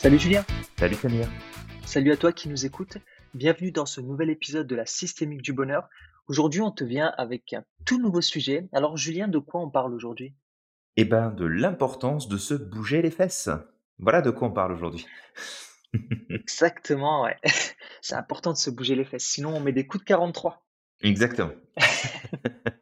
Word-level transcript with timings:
Salut 0.00 0.18
Julien, 0.18 0.44
Salut 0.78 0.94
Samir. 0.94 1.28
salut 1.84 2.12
à 2.12 2.16
toi 2.16 2.32
qui 2.32 2.48
nous 2.48 2.64
écoutes. 2.64 2.96
Bienvenue 3.34 3.70
dans 3.70 3.84
ce 3.84 4.00
nouvel 4.00 4.30
épisode 4.30 4.66
de 4.66 4.74
la 4.74 4.86
Systémique 4.86 5.42
du 5.42 5.52
Bonheur. 5.52 5.90
Aujourd'hui, 6.26 6.62
on 6.62 6.70
te 6.70 6.84
vient 6.84 7.12
avec 7.18 7.52
un 7.52 7.64
tout 7.84 8.00
nouveau 8.00 8.22
sujet. 8.22 8.66
Alors 8.72 8.96
Julien, 8.96 9.28
de 9.28 9.38
quoi 9.38 9.60
on 9.60 9.68
parle 9.68 9.92
aujourd'hui? 9.92 10.34
Eh 10.96 11.04
ben, 11.04 11.30
de 11.32 11.44
l'importance 11.44 12.28
de 12.28 12.38
se 12.38 12.54
bouger 12.54 13.02
les 13.02 13.10
fesses. 13.10 13.50
Voilà 13.98 14.22
de 14.22 14.30
quoi 14.30 14.48
on 14.48 14.52
parle 14.52 14.72
aujourd'hui. 14.72 15.06
Exactement, 16.30 17.24
ouais. 17.24 17.36
C'est 18.00 18.14
important 18.14 18.52
de 18.52 18.56
se 18.56 18.70
bouger 18.70 18.94
les 18.94 19.04
fesses, 19.04 19.24
sinon 19.26 19.54
on 19.54 19.60
met 19.60 19.72
des 19.72 19.86
coups 19.86 20.02
de 20.02 20.08
43. 20.08 20.64
Exactement. 21.02 21.52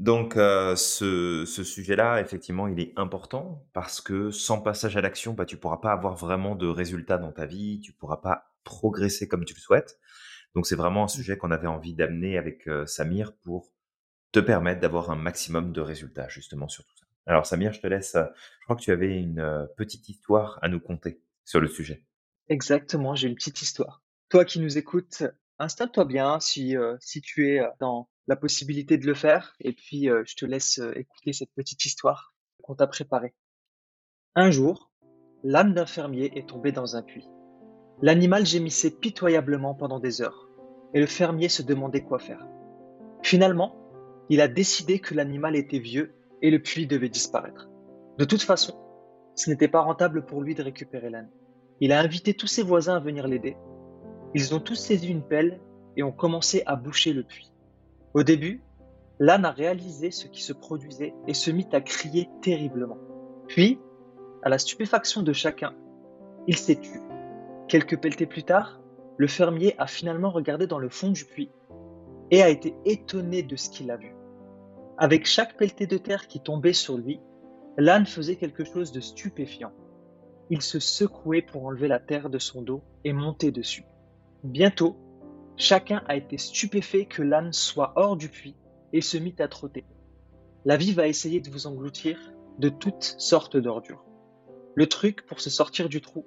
Donc, 0.00 0.36
euh, 0.36 0.76
ce, 0.76 1.44
ce 1.46 1.62
sujet-là, 1.62 2.20
effectivement, 2.22 2.66
il 2.68 2.80
est 2.80 2.92
important 2.96 3.66
parce 3.74 4.00
que 4.00 4.30
sans 4.30 4.60
passage 4.62 4.96
à 4.96 5.02
l'action, 5.02 5.34
bah, 5.34 5.44
tu 5.44 5.58
pourras 5.58 5.76
pas 5.76 5.92
avoir 5.92 6.16
vraiment 6.16 6.56
de 6.56 6.66
résultats 6.66 7.18
dans 7.18 7.32
ta 7.32 7.44
vie, 7.46 7.80
tu 7.80 7.92
pourras 7.92 8.16
pas 8.16 8.50
progresser 8.64 9.28
comme 9.28 9.44
tu 9.44 9.54
le 9.54 9.60
souhaites. 9.60 9.98
Donc, 10.54 10.66
c'est 10.66 10.74
vraiment 10.74 11.04
un 11.04 11.08
sujet 11.08 11.36
qu'on 11.36 11.50
avait 11.50 11.66
envie 11.68 11.94
d'amener 11.94 12.38
avec 12.38 12.66
euh, 12.66 12.86
Samir 12.86 13.34
pour 13.44 13.74
te 14.32 14.40
permettre 14.40 14.80
d'avoir 14.80 15.10
un 15.10 15.16
maximum 15.16 15.72
de 15.72 15.82
résultats, 15.82 16.28
justement, 16.28 16.66
sur 16.68 16.84
tout 16.86 16.96
ça. 16.98 17.06
Alors, 17.26 17.44
Samir, 17.46 17.72
je 17.74 17.80
te 17.80 17.86
laisse. 17.86 18.14
euh, 18.14 18.24
Je 18.60 18.64
crois 18.64 18.76
que 18.76 18.82
tu 18.82 18.92
avais 18.92 19.14
une 19.18 19.68
petite 19.76 20.08
histoire 20.08 20.58
à 20.62 20.68
nous 20.68 20.80
conter 20.80 21.22
sur 21.44 21.60
le 21.60 21.68
sujet. 21.68 22.04
Exactement, 22.48 23.14
j'ai 23.14 23.28
une 23.28 23.34
petite 23.34 23.62
histoire. 23.62 24.02
Toi 24.30 24.44
qui 24.46 24.60
nous 24.60 24.78
écoutes, 24.78 25.24
installe-toi 25.58 26.04
bien 26.06 26.40
si, 26.40 26.76
euh, 26.76 26.96
si 27.00 27.20
tu 27.20 27.48
es 27.50 27.62
dans 27.80 28.08
la 28.30 28.36
possibilité 28.36 28.96
de 28.96 29.08
le 29.08 29.14
faire, 29.14 29.56
et 29.58 29.72
puis 29.72 30.08
euh, 30.08 30.22
je 30.24 30.36
te 30.36 30.46
laisse 30.46 30.78
euh, 30.78 30.96
écouter 30.96 31.32
cette 31.32 31.52
petite 31.52 31.84
histoire 31.84 32.32
qu'on 32.62 32.76
t'a 32.76 32.86
préparée. 32.86 33.34
Un 34.36 34.52
jour, 34.52 34.92
l'âme 35.42 35.74
d'un 35.74 35.84
fermier 35.84 36.38
est 36.38 36.48
tombée 36.48 36.70
dans 36.70 36.94
un 36.94 37.02
puits. 37.02 37.26
L'animal 38.02 38.46
gémissait 38.46 38.92
pitoyablement 38.92 39.74
pendant 39.74 39.98
des 39.98 40.22
heures, 40.22 40.48
et 40.94 41.00
le 41.00 41.06
fermier 41.06 41.48
se 41.48 41.62
demandait 41.62 42.04
quoi 42.04 42.20
faire. 42.20 42.46
Finalement, 43.24 43.74
il 44.28 44.40
a 44.40 44.46
décidé 44.46 45.00
que 45.00 45.12
l'animal 45.12 45.56
était 45.56 45.80
vieux 45.80 46.14
et 46.40 46.52
le 46.52 46.62
puits 46.62 46.86
devait 46.86 47.08
disparaître. 47.08 47.68
De 48.16 48.24
toute 48.24 48.42
façon, 48.42 48.78
ce 49.34 49.50
n'était 49.50 49.66
pas 49.66 49.80
rentable 49.80 50.24
pour 50.24 50.40
lui 50.40 50.54
de 50.54 50.62
récupérer 50.62 51.10
l'âne. 51.10 51.32
Il 51.80 51.90
a 51.90 51.98
invité 51.98 52.34
tous 52.34 52.46
ses 52.46 52.62
voisins 52.62 52.94
à 52.94 53.00
venir 53.00 53.26
l'aider. 53.26 53.56
Ils 54.36 54.54
ont 54.54 54.60
tous 54.60 54.76
saisi 54.76 55.08
une 55.08 55.26
pelle 55.26 55.60
et 55.96 56.04
ont 56.04 56.12
commencé 56.12 56.62
à 56.66 56.76
boucher 56.76 57.12
le 57.12 57.24
puits. 57.24 57.49
Au 58.12 58.24
début, 58.24 58.60
l'âne 59.20 59.44
a 59.44 59.52
réalisé 59.52 60.10
ce 60.10 60.26
qui 60.26 60.42
se 60.42 60.52
produisait 60.52 61.14
et 61.28 61.34
se 61.34 61.50
mit 61.52 61.68
à 61.72 61.80
crier 61.80 62.28
terriblement. 62.42 62.98
Puis, 63.46 63.78
à 64.42 64.48
la 64.48 64.58
stupéfaction 64.58 65.22
de 65.22 65.32
chacun, 65.32 65.74
il 66.48 66.56
s'est 66.56 66.80
tu. 66.80 67.00
Quelques 67.68 68.00
pelletées 68.00 68.26
plus 68.26 68.42
tard, 68.42 68.80
le 69.16 69.28
fermier 69.28 69.74
a 69.78 69.86
finalement 69.86 70.30
regardé 70.30 70.66
dans 70.66 70.78
le 70.78 70.88
fond 70.88 71.10
du 71.10 71.24
puits 71.24 71.50
et 72.32 72.42
a 72.42 72.48
été 72.48 72.74
étonné 72.84 73.44
de 73.44 73.54
ce 73.54 73.70
qu'il 73.70 73.90
a 73.92 73.96
vu. 73.96 74.12
Avec 74.98 75.24
chaque 75.24 75.56
pelletée 75.56 75.86
de 75.86 75.98
terre 75.98 76.26
qui 76.26 76.40
tombait 76.40 76.72
sur 76.72 76.96
lui, 76.96 77.20
l'âne 77.76 78.06
faisait 78.06 78.36
quelque 78.36 78.64
chose 78.64 78.90
de 78.90 79.00
stupéfiant. 79.00 79.72
Il 80.48 80.62
se 80.62 80.80
secouait 80.80 81.42
pour 81.42 81.64
enlever 81.64 81.86
la 81.86 82.00
terre 82.00 82.28
de 82.28 82.38
son 82.38 82.62
dos 82.62 82.82
et 83.04 83.12
monter 83.12 83.52
dessus. 83.52 83.84
Bientôt, 84.42 84.96
chacun 85.60 86.02
a 86.08 86.16
été 86.16 86.38
stupéfait 86.38 87.04
que 87.04 87.22
l'âne 87.22 87.52
soit 87.52 87.92
hors 87.96 88.16
du 88.16 88.28
puits 88.28 88.56
et 88.92 89.02
se 89.02 89.18
mit 89.18 89.34
à 89.38 89.46
trotter. 89.46 89.84
La 90.64 90.76
vie 90.76 90.92
va 90.92 91.06
essayer 91.06 91.40
de 91.40 91.50
vous 91.50 91.66
engloutir 91.66 92.18
de 92.58 92.70
toutes 92.70 93.14
sortes 93.18 93.56
d'ordures. 93.56 94.04
Le 94.74 94.88
truc 94.88 95.24
pour 95.26 95.40
se 95.40 95.50
sortir 95.50 95.88
du 95.88 96.00
trou, 96.00 96.24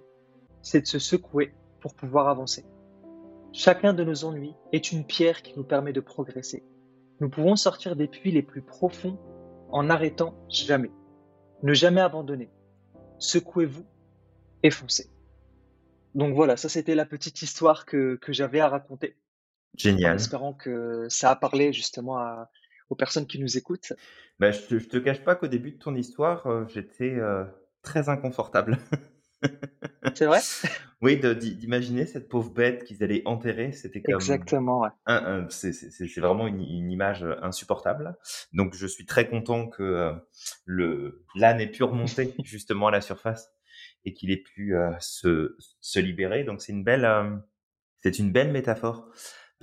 c'est 0.62 0.82
de 0.82 0.88
se 0.88 1.00
secouer 1.00 1.54
pour 1.82 1.96
pouvoir 1.96 2.28
avancer. 2.28 2.64
Chacun 3.52 3.94
de 3.94 4.04
nos 4.04 4.24
ennuis 4.24 4.56
est 4.72 4.92
une 4.92 5.06
pierre 5.06 5.42
qui 5.42 5.54
nous 5.58 5.64
permet 5.64 5.94
de 5.94 6.00
progresser. 6.00 6.64
Nous 7.20 7.30
pouvons 7.30 7.56
sortir 7.56 7.96
des 7.96 8.08
puits 8.08 8.32
les 8.32 8.44
plus 8.44 8.62
profonds 8.62 9.18
en 9.72 9.84
n'arrêtant 9.84 10.36
jamais. 10.48 10.92
Ne 11.64 11.74
jamais 11.74 12.02
abandonner. 12.02 12.50
Secouez-vous 13.18 13.86
et 14.62 14.70
foncez. 14.70 15.10
Donc 16.14 16.36
voilà, 16.36 16.56
ça 16.56 16.70
c'était 16.70 16.96
la 16.96 17.06
petite 17.06 17.42
histoire 17.42 17.86
que, 17.86 18.16
que 18.16 18.34
j'avais 18.34 18.60
à 18.60 18.70
raconter, 18.70 19.16
en 20.04 20.14
Génial. 20.14 20.16
espérant 20.16 20.54
que 20.54 21.08
ça 21.10 21.32
a 21.32 21.36
parlé 21.36 21.74
justement 21.74 22.18
à- 22.18 22.50
aux 22.90 22.96
personnes 22.96 23.28
qui 23.28 23.40
nous 23.40 23.58
écoutent. 23.58 23.94
Bah, 24.40 24.52
je 24.52 24.60
te, 24.62 24.80
je 24.80 24.88
te 24.88 24.98
cache 24.98 25.24
pas 25.24 25.36
qu'au 25.36 25.48
début 25.48 25.72
de 25.72 25.78
ton 25.78 25.96
histoire, 25.96 26.48
euh, 26.48 26.66
j'étais 26.68 27.16
euh, 27.16 27.46
très 27.82 28.10
inconfortable. 28.10 28.78
C'est 30.16 30.26
vrai? 30.26 30.42
Oui, 31.02 31.20
d'imaginer 31.20 32.06
cette 32.06 32.30
pauvre 32.30 32.52
bête 32.52 32.84
qu'ils 32.86 33.04
allaient 33.04 33.24
enterrer, 33.26 33.72
c'était 33.74 34.02
comme 34.02 34.20
Exactement, 34.20 34.80
ouais. 34.82 34.90
un, 35.06 35.44
un- 35.46 35.50
c'est 35.50 36.20
vraiment 36.20 36.48
une, 36.48 36.62
une 36.62 36.92
image 36.92 37.24
euh, 37.24 37.36
insupportable. 37.44 38.18
Donc 38.54 38.74
je 38.76 38.88
suis 38.88 39.06
très 39.06 39.28
content 39.30 39.68
que 39.68 39.84
euh, 39.84 40.14
le 40.66 41.26
l'âne 41.36 41.62
ait 41.62 41.72
pu 41.72 41.84
remonter 41.84 42.34
justement 42.44 42.88
à 42.88 42.92
la 42.92 43.02
surface 43.02 43.52
et 44.06 44.14
qu'il 44.14 44.32
ait 44.32 44.38
pu 44.44 44.76
euh, 44.76 44.92
se, 45.00 45.58
se 45.82 46.00
libérer. 46.00 46.44
Donc 46.44 46.62
c'est 46.62 46.72
une 46.74 46.84
belle 46.86 47.06
c'est 48.02 48.20
une 48.20 48.32
belle 48.32 48.52
métaphore 48.52 49.10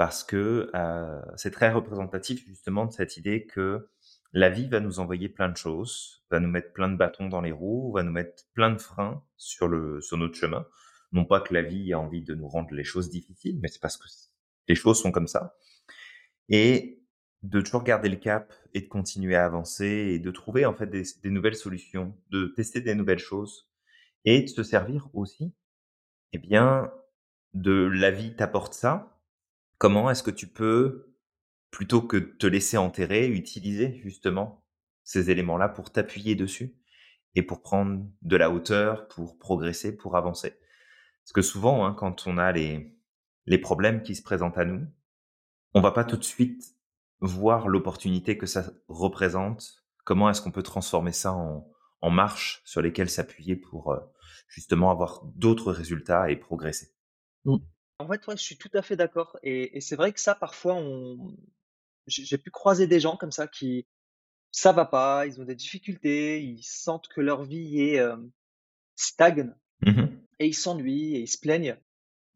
parce 0.00 0.24
que 0.24 0.70
euh, 0.74 1.20
c'est 1.36 1.50
très 1.50 1.70
représentatif 1.70 2.46
justement 2.46 2.86
de 2.86 2.90
cette 2.90 3.18
idée 3.18 3.44
que 3.44 3.90
la 4.32 4.48
vie 4.48 4.66
va 4.66 4.80
nous 4.80 4.98
envoyer 4.98 5.28
plein 5.28 5.50
de 5.50 5.58
choses, 5.58 6.24
va 6.30 6.40
nous 6.40 6.48
mettre 6.48 6.72
plein 6.72 6.88
de 6.88 6.96
bâtons 6.96 7.28
dans 7.28 7.42
les 7.42 7.52
roues, 7.52 7.92
va 7.92 8.02
nous 8.02 8.10
mettre 8.10 8.44
plein 8.54 8.70
de 8.70 8.78
freins 8.78 9.22
sur 9.36 9.68
le 9.68 10.00
sur 10.00 10.16
notre 10.16 10.36
chemin. 10.36 10.66
Non 11.12 11.26
pas 11.26 11.42
que 11.42 11.52
la 11.52 11.60
vie 11.60 11.92
a 11.92 12.00
envie 12.00 12.22
de 12.22 12.34
nous 12.34 12.48
rendre 12.48 12.72
les 12.72 12.82
choses 12.82 13.10
difficiles, 13.10 13.58
mais 13.60 13.68
c'est 13.68 13.82
parce 13.82 13.98
que 13.98 14.06
les 14.68 14.74
choses 14.74 14.98
sont 14.98 15.12
comme 15.12 15.28
ça. 15.28 15.54
Et 16.48 17.04
de 17.42 17.60
toujours 17.60 17.84
garder 17.84 18.08
le 18.08 18.16
cap 18.16 18.54
et 18.72 18.80
de 18.80 18.88
continuer 18.88 19.36
à 19.36 19.44
avancer 19.44 19.84
et 19.84 20.18
de 20.18 20.30
trouver 20.30 20.64
en 20.64 20.72
fait 20.72 20.86
des, 20.86 21.04
nouvelles 21.24 21.56
solutions, 21.56 22.16
de 22.30 22.46
tester 22.56 22.80
des 22.80 22.94
nouvelles 22.94 23.18
choses 23.18 23.70
et 24.24 24.40
de 24.40 24.48
se 24.48 24.62
servir 24.62 25.10
aussi, 25.12 25.52
eh 26.32 26.38
bien, 26.38 26.90
de 27.52 27.72
la 27.84 28.10
vie 28.10 28.34
t'apporte 28.34 28.72
ça. 28.72 29.19
Comment 29.80 30.10
est-ce 30.10 30.22
que 30.22 30.30
tu 30.30 30.46
peux, 30.46 31.14
plutôt 31.70 32.02
que 32.02 32.18
te 32.18 32.46
laisser 32.46 32.76
enterrer, 32.76 33.28
utiliser 33.28 33.98
justement 34.04 34.62
ces 35.04 35.30
éléments-là 35.30 35.70
pour 35.70 35.90
t'appuyer 35.90 36.34
dessus 36.34 36.76
et 37.34 37.42
pour 37.42 37.62
prendre 37.62 38.06
de 38.20 38.36
la 38.36 38.50
hauteur, 38.50 39.08
pour 39.08 39.38
progresser, 39.38 39.96
pour 39.96 40.18
avancer? 40.18 40.58
Parce 41.24 41.32
que 41.32 41.40
souvent, 41.40 41.86
hein, 41.86 41.94
quand 41.94 42.26
on 42.26 42.36
a 42.36 42.52
les, 42.52 42.94
les 43.46 43.56
problèmes 43.56 44.02
qui 44.02 44.14
se 44.14 44.22
présentent 44.22 44.58
à 44.58 44.66
nous, 44.66 44.86
on 45.72 45.80
va 45.80 45.92
pas 45.92 46.04
tout 46.04 46.18
de 46.18 46.24
suite 46.24 46.76
voir 47.20 47.66
l'opportunité 47.66 48.36
que 48.36 48.44
ça 48.44 48.70
représente. 48.86 49.82
Comment 50.04 50.28
est-ce 50.28 50.42
qu'on 50.42 50.52
peut 50.52 50.62
transformer 50.62 51.12
ça 51.12 51.32
en, 51.32 51.66
en 52.02 52.10
marche 52.10 52.60
sur 52.66 52.82
lesquelles 52.82 53.08
s'appuyer 53.08 53.56
pour 53.56 53.92
euh, 53.92 54.00
justement 54.46 54.90
avoir 54.90 55.24
d'autres 55.36 55.72
résultats 55.72 56.30
et 56.30 56.36
progresser? 56.36 56.92
Mm. 57.46 57.56
En 58.00 58.08
fait, 58.08 58.26
ouais, 58.26 58.36
je 58.36 58.42
suis 58.42 58.56
tout 58.56 58.70
à 58.74 58.82
fait 58.82 58.96
d'accord. 58.96 59.38
Et, 59.42 59.76
et 59.76 59.80
c'est 59.80 59.96
vrai 59.96 60.12
que 60.12 60.20
ça, 60.20 60.34
parfois, 60.34 60.74
on... 60.74 61.36
j'ai 62.06 62.24
j'ai 62.24 62.38
pu 62.38 62.50
croiser 62.50 62.86
des 62.86 62.98
gens 62.98 63.16
comme 63.16 63.30
ça 63.30 63.46
qui, 63.46 63.86
ça 64.50 64.72
va 64.72 64.86
pas, 64.86 65.26
ils 65.26 65.40
ont 65.40 65.44
des 65.44 65.54
difficultés, 65.54 66.42
ils 66.42 66.62
sentent 66.62 67.08
que 67.08 67.20
leur 67.20 67.44
vie 67.44 67.80
est 67.80 67.98
euh, 68.00 68.16
stagne 68.96 69.54
Mhm. 69.82 70.20
et 70.40 70.46
ils 70.46 70.54
s'ennuient 70.54 71.16
et 71.16 71.20
ils 71.20 71.28
se 71.28 71.38
plaignent. 71.38 71.76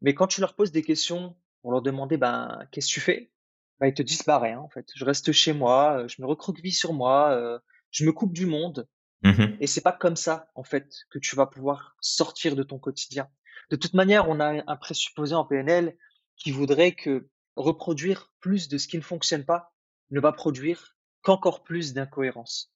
Mais 0.01 0.15
quand 0.15 0.27
tu 0.27 0.41
leur 0.41 0.55
poses 0.55 0.71
des 0.71 0.81
questions 0.81 1.35
pour 1.61 1.71
leur 1.71 1.83
demander, 1.83 2.17
ben, 2.17 2.59
qu'est-ce 2.71 2.87
que 2.87 2.93
tu 2.93 3.01
fais? 3.01 3.31
Ben, 3.79 3.87
ils 3.87 3.93
te 3.93 4.01
disent, 4.03 4.23
bah, 4.25 4.39
rien, 4.39 4.59
en 4.59 4.69
fait. 4.69 4.87
Je 4.95 5.05
reste 5.05 5.31
chez 5.31 5.53
moi, 5.53 5.99
euh, 5.99 6.07
je 6.07 6.21
me 6.21 6.27
recroqueville 6.27 6.73
sur 6.73 6.93
moi, 6.93 7.31
euh, 7.31 7.59
je 7.91 8.05
me 8.05 8.11
coupe 8.11 8.33
du 8.33 8.45
monde. 8.45 8.87
Mhm. 9.23 9.57
Et 9.59 9.67
c'est 9.67 9.81
pas 9.81 9.91
comme 9.91 10.15
ça, 10.15 10.51
en 10.55 10.63
fait, 10.63 10.91
que 11.11 11.19
tu 11.19 11.35
vas 11.35 11.47
pouvoir 11.47 11.97
sortir 12.01 12.55
de 12.55 12.63
ton 12.63 12.79
quotidien. 12.79 13.27
De 13.69 13.75
toute 13.75 13.93
manière, 13.93 14.29
on 14.29 14.39
a 14.39 14.63
un 14.65 14.75
présupposé 14.75 15.35
en 15.35 15.45
PNL 15.45 15.97
qui 16.37 16.51
voudrait 16.51 16.93
que 16.93 17.29
reproduire 17.55 18.31
plus 18.39 18.67
de 18.67 18.77
ce 18.77 18.87
qui 18.87 18.97
ne 18.97 19.01
fonctionne 19.01 19.45
pas 19.45 19.73
ne 20.11 20.19
va 20.19 20.31
produire 20.31 20.97
qu'encore 21.21 21.63
plus 21.63 21.93
d'incohérences. 21.93 22.71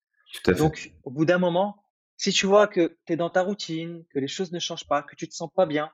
Donc, 0.45 0.93
au 1.03 1.11
bout 1.11 1.25
d'un 1.25 1.37
moment, 1.37 1.83
si 2.17 2.31
tu 2.31 2.45
vois 2.45 2.67
que 2.67 2.97
tu 3.05 3.13
es 3.13 3.15
dans 3.15 3.29
ta 3.29 3.41
routine, 3.41 4.05
que 4.09 4.19
les 4.19 4.27
choses 4.27 4.51
ne 4.51 4.59
changent 4.59 4.87
pas, 4.87 5.03
que 5.03 5.15
tu 5.15 5.27
te 5.27 5.33
sens 5.33 5.49
pas 5.53 5.65
bien, 5.65 5.91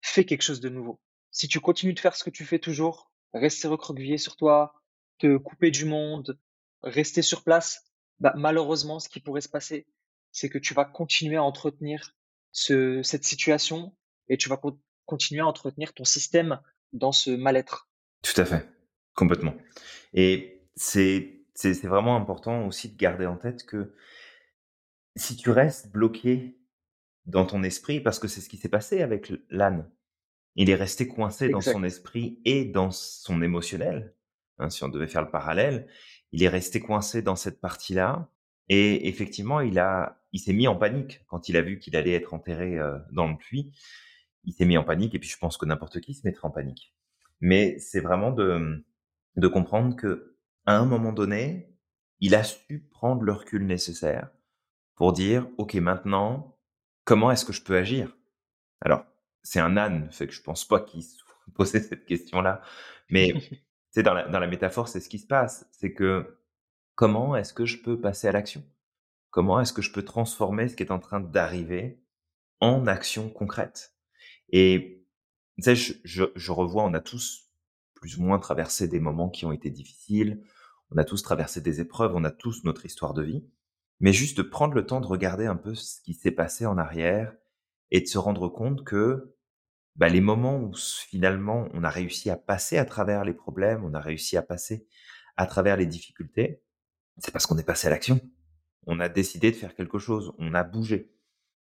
fais 0.00 0.24
quelque 0.24 0.42
chose 0.42 0.60
de 0.60 0.68
nouveau. 0.68 1.00
Si 1.30 1.48
tu 1.48 1.60
continues 1.60 1.94
de 1.94 2.00
faire 2.00 2.16
ce 2.16 2.24
que 2.24 2.30
tu 2.30 2.44
fais 2.44 2.58
toujours, 2.58 3.12
rester 3.34 3.68
recroquevillé 3.68 4.18
sur 4.18 4.36
toi, 4.36 4.74
te 5.18 5.36
couper 5.36 5.70
du 5.70 5.84
monde, 5.84 6.38
rester 6.82 7.22
sur 7.22 7.42
place, 7.42 7.92
bah, 8.20 8.32
malheureusement, 8.36 8.98
ce 8.98 9.08
qui 9.08 9.20
pourrait 9.20 9.40
se 9.40 9.48
passer, 9.48 9.86
c'est 10.32 10.48
que 10.48 10.58
tu 10.58 10.74
vas 10.74 10.84
continuer 10.84 11.36
à 11.36 11.42
entretenir 11.42 12.14
ce, 12.52 13.02
cette 13.02 13.24
situation 13.24 13.94
et 14.28 14.36
tu 14.36 14.48
vas 14.48 14.56
co- 14.56 14.80
continuer 15.06 15.40
à 15.40 15.46
entretenir 15.46 15.94
ton 15.94 16.04
système 16.04 16.60
dans 16.92 17.12
ce 17.12 17.30
mal-être. 17.30 17.88
Tout 18.22 18.40
à 18.40 18.44
fait. 18.44 18.68
Complètement. 19.14 19.54
Et 20.14 20.62
c'est, 20.76 21.44
vraiment 21.84 22.16
important 22.16 22.66
aussi 22.66 22.90
de 22.90 22.96
garder 22.96 23.26
en 23.26 23.36
tête 23.36 23.64
que 23.66 23.94
si 25.16 25.36
tu 25.36 25.50
restes 25.50 25.90
bloqué 25.90 26.58
dans 27.26 27.44
ton 27.44 27.62
esprit 27.62 28.00
parce 28.00 28.18
que 28.18 28.28
c'est 28.28 28.40
ce 28.40 28.48
qui 28.48 28.56
s'est 28.56 28.68
passé 28.68 29.02
avec 29.02 29.32
l'âne. 29.50 29.90
Il 30.54 30.70
est 30.70 30.74
resté 30.74 31.06
coincé 31.06 31.48
dans 31.48 31.60
son 31.60 31.84
esprit 31.84 32.40
et 32.44 32.64
dans 32.64 32.90
son 32.90 33.42
émotionnel, 33.42 34.14
hein, 34.58 34.70
si 34.70 34.82
on 34.82 34.88
devait 34.88 35.06
faire 35.06 35.22
le 35.22 35.30
parallèle. 35.30 35.86
Il 36.32 36.42
est 36.42 36.48
resté 36.48 36.80
coincé 36.80 37.22
dans 37.22 37.36
cette 37.36 37.60
partie-là 37.60 38.28
et 38.68 39.08
effectivement, 39.08 39.60
il 39.60 39.78
a 39.78 40.18
il 40.32 40.40
s'est 40.40 40.52
mis 40.52 40.68
en 40.68 40.76
panique 40.76 41.24
quand 41.26 41.48
il 41.48 41.56
a 41.56 41.62
vu 41.62 41.78
qu'il 41.78 41.96
allait 41.96 42.12
être 42.12 42.34
enterré, 42.34 42.76
heu, 42.76 42.98
dans 43.12 43.28
le 43.28 43.36
puits. 43.36 43.72
Il 44.44 44.52
s'est 44.52 44.64
mis 44.64 44.78
en 44.78 44.84
panique 44.84 45.14
et 45.14 45.18
puis 45.18 45.28
je 45.28 45.38
pense 45.38 45.56
que 45.56 45.66
n'importe 45.66 46.00
qui 46.00 46.14
se 46.14 46.26
mettrait 46.26 46.46
en 46.46 46.50
panique. 46.50 46.94
Mais 47.40 47.78
c'est 47.78 48.00
vraiment 48.00 48.32
de 48.32 48.84
de 49.36 49.48
comprendre 49.48 49.96
que 49.96 50.36
à 50.66 50.76
un 50.78 50.84
moment 50.86 51.12
donné, 51.12 51.74
il 52.20 52.34
a 52.34 52.44
su 52.44 52.80
prendre 52.90 53.22
le 53.22 53.32
recul 53.32 53.66
nécessaire 53.66 54.30
pour 54.96 55.12
dire: 55.12 55.48
«OK, 55.58 55.74
maintenant, 55.76 56.58
comment 57.04 57.30
est-ce 57.32 57.44
que 57.44 57.52
je 57.52 57.62
peux 57.62 57.76
agir?» 57.76 58.16
alors, 58.80 59.04
c'est 59.42 59.60
un 59.60 59.76
âne, 59.76 60.10
fait 60.12 60.26
que 60.26 60.32
je 60.34 60.42
pense 60.42 60.66
pas 60.66 60.80
qu'il 60.80 61.02
se 61.02 61.22
posait 61.54 61.80
cette 61.80 62.04
question-là, 62.06 62.62
mais 63.10 63.32
tu 63.50 63.58
sais, 63.90 64.02
dans 64.02 64.14
la 64.14 64.28
dans 64.28 64.40
la 64.40 64.46
métaphore, 64.46 64.88
c'est 64.88 65.00
ce 65.00 65.08
qui 65.08 65.18
se 65.18 65.26
passe. 65.26 65.66
C'est 65.72 65.92
que, 65.92 66.38
comment 66.96 67.36
est-ce 67.36 67.54
que 67.54 67.66
je 67.66 67.78
peux 67.82 68.00
passer 68.00 68.28
à 68.28 68.32
l'action? 68.32 68.64
Comment 69.30 69.60
est-ce 69.60 69.72
que 69.72 69.82
je 69.82 69.92
peux 69.92 70.04
transformer 70.04 70.68
ce 70.68 70.76
qui 70.76 70.82
est 70.84 70.92
en 70.92 71.00
train 71.00 71.20
d'arriver 71.20 72.02
en 72.60 72.86
action 72.86 73.30
concrète? 73.30 73.97
Et 74.50 75.04
tu 75.56 75.62
sais, 75.64 75.76
je 75.76 75.94
je 76.04 76.24
je 76.34 76.52
revois, 76.52 76.84
on 76.84 76.94
a 76.94 77.00
tous 77.00 77.50
plus 77.94 78.16
ou 78.18 78.22
moins 78.22 78.38
traversé 78.38 78.88
des 78.88 79.00
moments 79.00 79.28
qui 79.28 79.44
ont 79.44 79.52
été 79.52 79.70
difficiles, 79.70 80.42
on 80.90 80.96
a 80.98 81.04
tous 81.04 81.22
traversé 81.22 81.60
des 81.60 81.80
épreuves, 81.80 82.14
on 82.14 82.24
a 82.24 82.30
tous 82.30 82.64
notre 82.64 82.86
histoire 82.86 83.14
de 83.14 83.22
vie, 83.22 83.44
mais 84.00 84.12
juste 84.12 84.36
de 84.38 84.42
prendre 84.42 84.74
le 84.74 84.86
temps 84.86 85.00
de 85.00 85.06
regarder 85.06 85.46
un 85.46 85.56
peu 85.56 85.74
ce 85.74 86.00
qui 86.02 86.14
s'est 86.14 86.30
passé 86.30 86.64
en 86.66 86.78
arrière 86.78 87.34
et 87.90 88.00
de 88.00 88.06
se 88.06 88.18
rendre 88.18 88.48
compte 88.48 88.84
que, 88.84 89.34
bah, 89.96 90.08
les 90.08 90.20
moments 90.20 90.58
où 90.60 90.72
finalement 90.76 91.68
on 91.72 91.84
a 91.84 91.90
réussi 91.90 92.30
à 92.30 92.36
passer 92.36 92.78
à 92.78 92.84
travers 92.84 93.24
les 93.24 93.34
problèmes, 93.34 93.84
on 93.84 93.94
a 93.94 94.00
réussi 94.00 94.36
à 94.36 94.42
passer 94.42 94.86
à 95.36 95.46
travers 95.46 95.76
les 95.76 95.86
difficultés, 95.86 96.62
c'est 97.18 97.32
parce 97.32 97.46
qu'on 97.46 97.58
est 97.58 97.64
passé 97.64 97.88
à 97.88 97.90
l'action. 97.90 98.20
On 98.86 99.00
a 99.00 99.08
décidé 99.08 99.50
de 99.50 99.56
faire 99.56 99.74
quelque 99.74 99.98
chose, 99.98 100.32
on 100.38 100.54
a 100.54 100.62
bougé, 100.64 101.12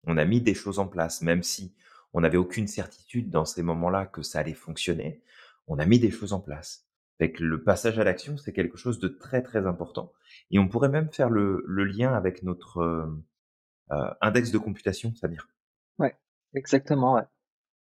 on 0.05 0.17
a 0.17 0.25
mis 0.25 0.41
des 0.41 0.55
choses 0.55 0.79
en 0.79 0.89
place, 0.89 1.23
même 1.23 1.43
si 1.43 1.75
on 2.13 2.21
n'avait 2.21 2.39
aucune 2.39 2.67
certitude 2.69 3.31
dans 3.31 3.45
ces 3.45 3.63
moments-là 3.63 4.07
que 4.07 4.23
ça 4.23 4.41
allait 4.41 4.55
fonctionner, 4.55 5.23
on 5.67 5.79
a 5.79 5.87
mis 5.87 5.99
des 5.99 6.11
choses 6.11 6.33
en 6.33 6.41
place. 6.41 6.87
Fait 7.19 7.39
le 7.39 7.63
passage 7.63 7.99
à 7.99 8.05
l'action, 8.05 8.37
c'est 8.37 8.53
quelque 8.53 8.77
chose 8.77 8.99
de 8.99 9.09
très, 9.09 9.43
très 9.43 9.67
important 9.67 10.13
et 10.51 10.59
on 10.59 10.69
pourrait 10.69 10.89
même 10.89 11.11
faire 11.11 11.31
le 11.31 11.85
lien 11.85 12.13
avec 12.15 12.43
notre, 12.43 12.83
hem, 12.83 13.23
heu, 13.93 14.11
index 14.21 14.51
de 14.51 14.59
computation, 14.59 15.15
Samir. 15.15 15.49
Ouais, 15.99 16.17
exactement. 16.55 17.23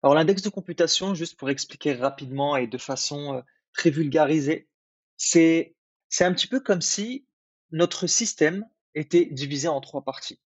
Alors 0.04 0.16
l'index 0.16 0.42
de 0.42 0.50
computation, 0.50 1.16
juste 1.16 1.38
pour 1.38 1.50
expliquer 1.50 1.94
rapidement 1.94 2.58
et 2.58 2.68
de 2.68 2.78
façon, 2.78 3.38
heu, 3.38 3.44
très 3.74 3.90
vulgarisée, 3.90 4.70
c'est 5.18 5.76
c'est 6.10 6.26
un 6.26 6.34
petit 6.34 6.48
peu 6.48 6.60
comme 6.60 6.82
si 6.82 7.26
notre 7.72 8.06
système 8.06 8.68
était 8.94 9.26
divisé 9.26 9.68
en 9.68 9.82
3 9.82 10.04
parties. 10.04 10.40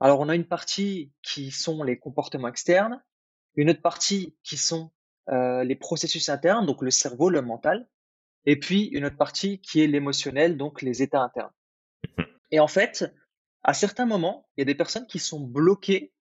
Alors 0.00 0.20
on 0.20 0.28
a 0.28 0.36
une 0.36 0.46
partie 0.46 1.12
qui 1.22 1.50
sont 1.50 1.82
les 1.82 1.98
comportements 1.98 2.48
externes, 2.48 3.02
une 3.56 3.70
autre 3.70 3.82
partie 3.82 4.36
qui 4.42 4.56
sont, 4.56 4.90
heu, 5.30 5.62
les 5.62 5.76
processus 5.76 6.28
internes, 6.28 6.66
donc 6.66 6.82
le 6.82 6.90
cerveau, 6.90 7.30
le 7.30 7.42
mental, 7.42 7.88
et 8.46 8.58
puis 8.58 8.84
une 8.86 9.04
autre 9.04 9.16
partie 9.16 9.60
qui 9.60 9.82
est 9.82 9.86
l'émotionnel, 9.86 10.56
donc 10.56 10.82
les 10.82 11.02
états 11.02 11.22
internes. 11.22 11.52
Et 12.50 12.60
en 12.60 12.68
fait, 12.68 13.12
à 13.62 13.74
certains 13.74 14.06
moments, 14.06 14.48
il 14.56 14.60
y 14.60 14.62
a 14.62 14.64
des 14.64 14.74
personnes 14.74 15.06
qui 15.06 15.18
sont 15.18 15.40
bloquées 15.40 16.12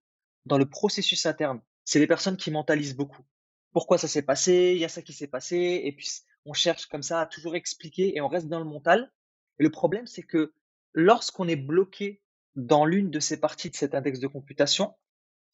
dans 0.46 0.58
le 0.58 0.68
processus 0.68 1.26
interne. 1.26 1.62
C'est 1.86 2.00
les 2.00 2.08
personnes 2.08 2.38
qui 2.38 2.52
mentalisent 2.52 2.96
beaucoup. 2.96 3.24
Pourquoi 3.72 3.98
ça 3.98 4.08
s'est 4.08 4.24
passé? 4.24 4.74
Il 4.74 4.80
y 4.80 4.86
a 4.86 4.90
ça 4.90 5.02
qui 5.02 5.14
s'est 5.14 5.28
passé 5.28 5.82
et 5.84 5.92
puis 5.92 6.10
on 6.46 6.54
cherche 6.54 6.88
comme 6.88 7.04
ça 7.04 7.22
à 7.22 7.26
toujours 7.26 7.56
expliquer 7.56 8.16
et 8.16 8.22
on 8.22 8.28
reste 8.28 8.48
dans 8.48 8.60
le 8.60 8.66
mental. 8.66 9.12
Et 9.60 9.64
le 9.64 9.72
problème, 9.72 10.08
c'est 10.08 10.24
que 10.24 10.54
lorsqu'on 10.94 11.48
est 11.48 11.56
bloqué 11.56 12.22
dans 12.56 12.86
l'une 12.86 13.12
de 13.12 13.20
ces 13.20 13.40
parties 13.40 13.70
de 13.70 13.76
cet 13.76 13.94
index 13.94 14.20
de 14.20 14.28
computation, 14.28 14.96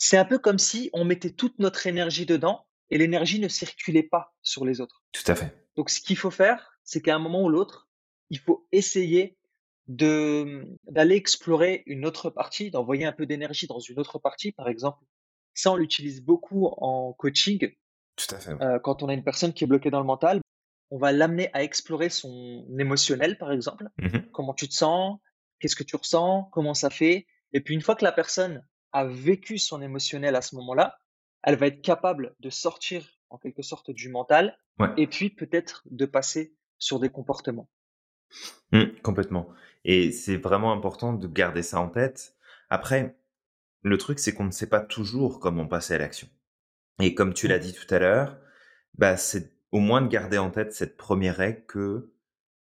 c'est 0.06 0.18
un 0.18 0.26
peu 0.26 0.38
comme 0.38 0.60
si 0.60 0.90
on 0.92 1.06
mettait 1.06 1.32
toute 1.32 1.60
notre 1.60 1.88
énergie 1.88 2.26
dedans 2.26 2.66
et 2.90 2.98
l'énergie 2.98 3.40
ne 3.40 3.48
circulait 3.48 4.04
pas 4.04 4.36
sur 4.42 4.66
les 4.66 4.82
autres. 4.82 5.02
Tout 5.14 5.24
à 5.32 5.34
fait. 5.34 5.56
Donc 5.78 5.90
ce 5.90 6.02
qu'il 6.02 6.18
faut 6.18 6.30
faire, 6.30 6.78
c'est 6.84 7.02
qu'à 7.02 7.16
un 7.16 7.20
moment 7.20 7.42
ou 7.42 7.48
l'autre, 7.48 7.88
il 8.30 8.38
faut 8.38 8.68
essayer 8.74 9.38
de 9.88 10.66
d'aller 10.90 11.16
explorer 11.16 11.84
une 11.86 12.06
autre 12.06 12.30
partie, 12.30 12.70
d'envoyer 12.70 13.06
un 13.06 13.14
peu 13.14 13.26
d'énergie 13.26 13.66
dans 13.66 13.80
une 13.80 13.98
autre 13.98 14.20
partie. 14.20 14.52
Par 14.52 14.68
exemple, 14.68 15.06
ça, 15.54 15.72
on 15.72 15.78
l'utilise 15.78 16.22
beaucoup 16.22 16.66
en 16.66 17.14
coaching. 17.14 17.72
Tout 18.18 18.36
à 18.36 18.40
fait. 18.40 18.52
Heu, 18.62 18.80
quand 18.84 19.04
on 19.04 19.08
a 19.08 19.14
une 19.14 19.24
personne 19.24 19.54
qui 19.54 19.64
est 19.64 19.68
bloquée 19.68 19.90
dans 19.90 20.02
le 20.02 20.06
mental, 20.06 20.42
on 20.92 20.98
va 20.98 21.14
l'amener 21.14 21.50
à 21.54 21.64
explorer 21.64 22.10
son 22.10 22.68
émotionnel, 22.78 23.38
par 23.38 23.54
exemple. 23.54 23.88
Mmh 24.00 24.20
Comment 24.34 24.54
tu 24.54 24.68
te 24.68 24.74
sens? 24.74 25.20
Qu'est-ce 25.60 25.78
que 25.78 25.84
tu 25.84 25.96
ressens? 25.96 26.50
Comment 26.52 26.74
ça 26.74 26.90
fait? 26.90 27.26
Et 27.54 27.62
puis 27.62 27.74
une 27.74 27.82
fois 27.82 27.96
que 27.96 28.04
la 28.04 28.12
personne 28.12 28.66
a 28.94 29.06
vécu 29.06 29.58
son 29.58 29.82
émotionnel 29.82 30.36
à 30.36 30.42
ce 30.42 30.56
moment-là, 30.56 31.00
elle 31.44 31.56
va 31.58 31.68
être 31.68 31.82
capable 31.82 32.36
de 32.40 32.50
sortir 32.50 33.20
en 33.30 33.38
quelque 33.38 33.62
sorte 33.64 33.92
du 33.92 34.10
mental 34.10 34.58
Ouais. 34.80 34.90
et 34.98 35.08
puis 35.08 35.30
peut-être 35.30 35.84
de 35.92 36.06
passer 36.06 36.56
sur 36.80 37.00
des 37.00 37.10
comportements. 37.10 37.70
Mmh, 38.72 38.86
complètement 39.04 39.50
et 39.86 40.12
c'est 40.14 40.38
vraiment 40.38 40.72
important 40.72 41.14
de 41.14 41.28
garder 41.28 41.62
ça 41.62 41.80
en 41.82 41.90
tête. 41.90 42.38
Après, 42.70 43.18
le 43.82 43.98
truc, 43.98 44.20
c'est 44.20 44.34
qu'on 44.34 44.46
ne 44.46 44.52
sait 44.52 44.70
pas 44.70 44.80
toujours 44.82 45.40
comment 45.42 45.68
passer 45.68 45.96
à 45.96 45.98
l'action 45.98 46.30
et 47.02 47.16
comme 47.16 47.34
tu 47.34 47.48
Mmh. 47.48 47.50
l'as 47.50 47.60
dit 47.60 47.74
tout 47.74 47.94
à 47.94 48.00
l'heure, 48.00 48.40
bah, 48.96 49.18
c'est 49.18 49.54
au 49.72 49.80
moins 49.80 50.02
de 50.02 50.08
garder 50.10 50.38
en 50.38 50.52
tête 50.52 50.74
cette 50.74 50.98
première 50.98 51.38
règle 51.38 51.66
que 51.66 52.14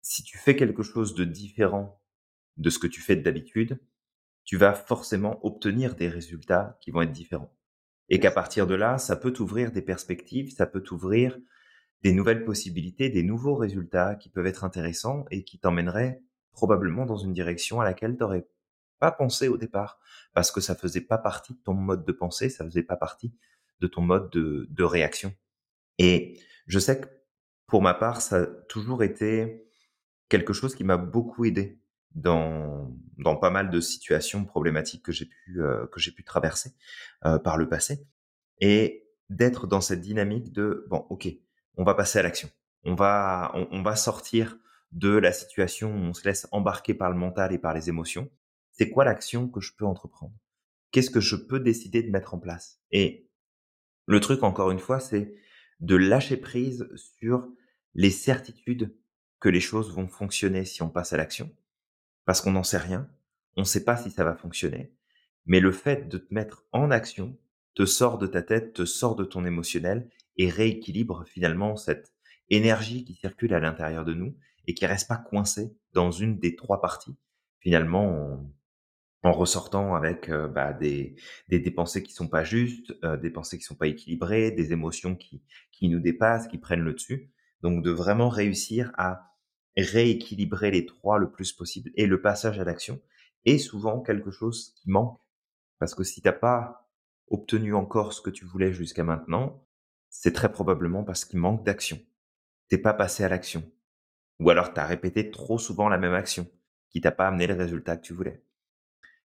si 0.02 0.22
tu 0.24 0.38
fais 0.38 0.56
quelque 0.56 0.82
chose 0.84 1.14
de 1.14 1.24
différent 1.24 2.02
de 2.58 2.70
ce 2.70 2.78
que 2.78 2.86
tu 2.88 3.00
fais 3.02 3.16
d'habitude, 3.16 3.80
tu 4.50 4.56
vas 4.56 4.74
forcément 4.74 5.38
obtenir 5.46 5.94
des 5.94 6.08
résultats 6.08 6.76
qui 6.80 6.90
vont 6.90 7.02
être 7.02 7.12
différents. 7.12 7.54
Et 8.08 8.18
qu'à 8.18 8.32
partir 8.32 8.66
de 8.66 8.74
là, 8.74 8.98
ça 8.98 9.14
peut 9.14 9.32
t'ouvrir 9.32 9.70
des 9.70 9.80
perspectives, 9.80 10.52
ça 10.52 10.66
peut 10.66 10.82
t'ouvrir 10.82 11.38
des 12.02 12.12
nouvelles 12.12 12.44
possibilités, 12.44 13.10
des 13.10 13.22
nouveaux 13.22 13.54
résultats 13.54 14.16
qui 14.16 14.28
peuvent 14.28 14.48
être 14.48 14.64
intéressants 14.64 15.24
et 15.30 15.44
qui 15.44 15.60
t'emmèneraient 15.60 16.20
probablement 16.50 17.06
dans 17.06 17.16
une 17.16 17.32
direction 17.32 17.80
à 17.80 17.84
laquelle 17.84 18.16
tu 18.16 18.24
n'aurais 18.24 18.48
pas 18.98 19.12
pensé 19.12 19.46
au 19.46 19.56
départ, 19.56 20.00
parce 20.34 20.50
que 20.50 20.60
ça 20.60 20.74
faisait 20.74 21.00
pas 21.00 21.18
partie 21.18 21.54
de 21.54 21.60
ton 21.62 21.74
mode 21.74 22.04
de 22.04 22.10
pensée, 22.10 22.48
ça 22.48 22.64
faisait 22.64 22.82
pas 22.82 22.96
partie 22.96 23.32
de 23.78 23.86
ton 23.86 24.02
mode 24.02 24.30
de 24.30 24.66
de 24.68 24.82
réaction. 24.82 25.32
Et 25.98 26.40
je 26.66 26.80
sais 26.80 27.00
que 27.00 27.06
pour 27.68 27.82
ma 27.82 27.94
part, 27.94 28.20
ça 28.20 28.38
a 28.38 28.46
toujours 28.68 29.04
été 29.04 29.64
quelque 30.28 30.52
chose 30.52 30.74
qui 30.74 30.82
m'a 30.82 30.96
beaucoup 30.96 31.44
aidé 31.44 31.79
dans 32.14 32.90
dans 33.18 33.36
pas 33.36 33.50
mal 33.50 33.70
de 33.70 33.80
situations 33.80 34.44
problématiques 34.44 35.04
que 35.04 35.12
j'ai 35.12 35.26
pu, 35.26 35.60
heu, 35.60 35.88
que 35.92 36.00
j'ai 36.00 36.12
pu 36.12 36.24
traverser, 36.24 36.72
heu, 37.26 37.38
par 37.42 37.56
le 37.58 37.68
passé 37.68 38.06
et 38.60 39.06
d'être 39.30 39.66
dans 39.66 39.80
cette 39.80 40.00
dynamique 40.00 40.52
de: 40.52 40.86
«Bon, 40.90 41.06
OK, 41.10 41.28
on 41.76 41.84
va 41.84 41.94
passer 41.94 42.18
à 42.18 42.22
l'action. 42.22 42.50
On 42.84 42.94
va 42.94 43.52
on 43.54 43.68
on 43.72 43.82
va 43.82 43.96
sortir 43.96 44.58
de 44.92 45.10
la 45.16 45.32
situation 45.32 45.90
où 45.92 45.98
on 45.98 46.14
se 46.14 46.24
laisse 46.26 46.48
embarquer 46.52 46.94
par 46.94 47.10
le 47.10 47.16
mental 47.16 47.52
et 47.52 47.58
par 47.58 47.74
les 47.74 47.88
émotions. 47.88 48.30
C'est 48.72 48.90
quoi 48.90 49.04
l'action 49.04 49.48
que 49.48 49.60
je 49.60 49.72
peux 49.76 49.86
entreprendre? 49.86 50.34
Qu'est-ce 50.92 51.10
que 51.10 51.20
je 51.20 51.36
peux 51.36 51.60
décider 51.60 52.02
de 52.02 52.10
mettre 52.10 52.34
en 52.34 52.38
place?» 52.40 52.80
et 52.92 53.28
le 54.06 54.20
truc, 54.20 54.42
encore 54.42 54.70
une 54.70 54.78
fois, 54.78 55.00
c'est 55.00 55.34
de 55.80 55.96
lâcher 55.96 56.36
prise 56.36 56.88
sur 56.96 57.48
les 57.94 58.10
certitudes 58.10 58.94
que 59.40 59.48
les 59.48 59.60
choses 59.60 59.94
vont 59.94 60.08
fonctionner 60.08 60.64
si 60.64 60.82
on 60.82 60.90
passe 60.90 61.12
à 61.12 61.16
l'action, 61.16 61.50
parce 62.30 62.42
qu'on 62.42 62.52
n'en 62.52 62.62
sait 62.62 62.78
rien. 62.78 63.08
On 63.56 63.62
ne 63.62 63.66
sait 63.66 63.82
pas 63.82 63.96
si 63.96 64.12
ça 64.12 64.22
va 64.22 64.36
fonctionner, 64.36 64.94
mais 65.46 65.58
le 65.58 65.72
fait 65.72 66.08
de 66.08 66.16
te 66.16 66.32
mettre 66.32 66.64
en 66.70 66.92
action 66.92 67.36
te 67.74 67.84
sort 67.84 68.18
de 68.18 68.28
ta 68.28 68.40
tête, 68.40 68.72
te 68.72 68.84
sort 68.84 69.16
de 69.16 69.24
ton 69.24 69.44
émotionnel 69.44 70.08
et 70.36 70.48
rééquilibre 70.48 71.24
finalement 71.26 71.74
cette 71.74 72.12
énergie 72.48 73.04
qui 73.04 73.14
circule 73.16 73.52
à 73.52 73.58
l'intérieur 73.58 74.04
de 74.04 74.14
nous 74.14 74.36
et 74.68 74.74
qui 74.74 74.86
reste 74.86 75.08
pas 75.08 75.16
coincée 75.16 75.74
dans 75.92 76.12
une 76.12 76.38
des 76.38 76.54
3 76.54 76.80
parties. 76.80 77.16
Finalement, 77.58 78.48
en 79.24 79.32
ressortant 79.32 79.96
avec, 79.96 80.30
heu, 80.30 80.46
bah, 80.46 80.72
des 80.72 81.16
des 81.48 81.70
pensées 81.72 82.04
qui 82.04 82.12
sont 82.12 82.28
pas 82.28 82.44
justes, 82.44 82.94
heu, 83.04 83.18
des 83.18 83.30
pensées 83.30 83.58
qui 83.58 83.64
sont 83.64 83.74
pas 83.74 83.88
équilibrées, 83.88 84.52
des 84.52 84.72
émotions 84.72 85.16
qui 85.16 85.42
qui 85.72 85.88
nous 85.88 85.98
dépassent, 85.98 86.46
qui 86.46 86.58
prennent 86.58 86.84
le 86.84 86.94
dessus. 86.94 87.32
Donc 87.62 87.82
de 87.82 87.90
vraiment 87.90 88.28
réussir 88.28 88.92
à 88.96 89.29
rééquilibrer 89.76 90.70
les 90.70 90.86
3 90.86 91.18
le 91.18 91.30
plus 91.30 91.52
possible 91.52 91.90
et 91.94 92.06
le 92.06 92.20
passage 92.20 92.58
à 92.58 92.64
l'action 92.64 93.00
est 93.44 93.58
souvent 93.58 94.00
quelque 94.00 94.30
chose 94.30 94.74
qui 94.76 94.90
manque. 94.90 95.18
Parce 95.78 95.94
que 95.94 96.04
si 96.04 96.20
tu 96.20 96.28
as 96.28 96.32
pas 96.32 96.88
obtenu 97.28 97.74
encore 97.74 98.12
ce 98.12 98.20
que 98.20 98.30
tu 98.30 98.44
voulais 98.44 98.72
jusqu'à 98.72 99.04
maintenant, 99.04 99.64
c'est 100.08 100.32
très 100.32 100.50
probablement 100.50 101.04
parce 101.04 101.24
qu'il 101.24 101.38
manque 101.38 101.64
d'action. 101.64 101.98
Tu 102.68 102.80
pas 102.80 102.94
passé 102.94 103.24
à 103.24 103.28
l'action 103.28 103.64
ou 104.40 104.50
alors 104.50 104.72
tu 104.72 104.80
as 104.80 104.86
répété 104.86 105.30
trop 105.30 105.58
souvent 105.58 105.88
la 105.88 105.98
même 105.98 106.14
action 106.14 106.50
qui 106.88 107.00
t'a 107.00 107.12
pas 107.12 107.28
amené 107.28 107.46
le 107.46 107.54
résultat 107.54 107.96
que 107.96 108.02
tu 108.02 108.14
voulais. 108.14 108.42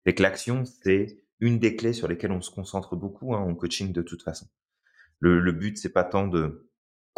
Fait 0.05 0.15
que 0.15 0.23
l'action, 0.23 0.65
c'est 0.65 1.23
une 1.41 1.59
des 1.59 1.77
clés 1.77 1.93
sur 1.93 2.09
lesquelles 2.09 2.33
on 2.33 2.41
se 2.41 2.51
concentre 2.51 2.97
beaucoup 2.97 3.35
hein, 3.35 3.41
en 3.41 3.55
coaching 3.55 3.93
de 3.93 4.03
toute 4.03 4.23
façon. 4.23 4.47
Le, 5.19 5.41
le 5.41 5.53
but, 5.53 5.77
c'est 5.77 5.93
pas 5.93 6.05
tant 6.05 6.27
de 6.27 6.70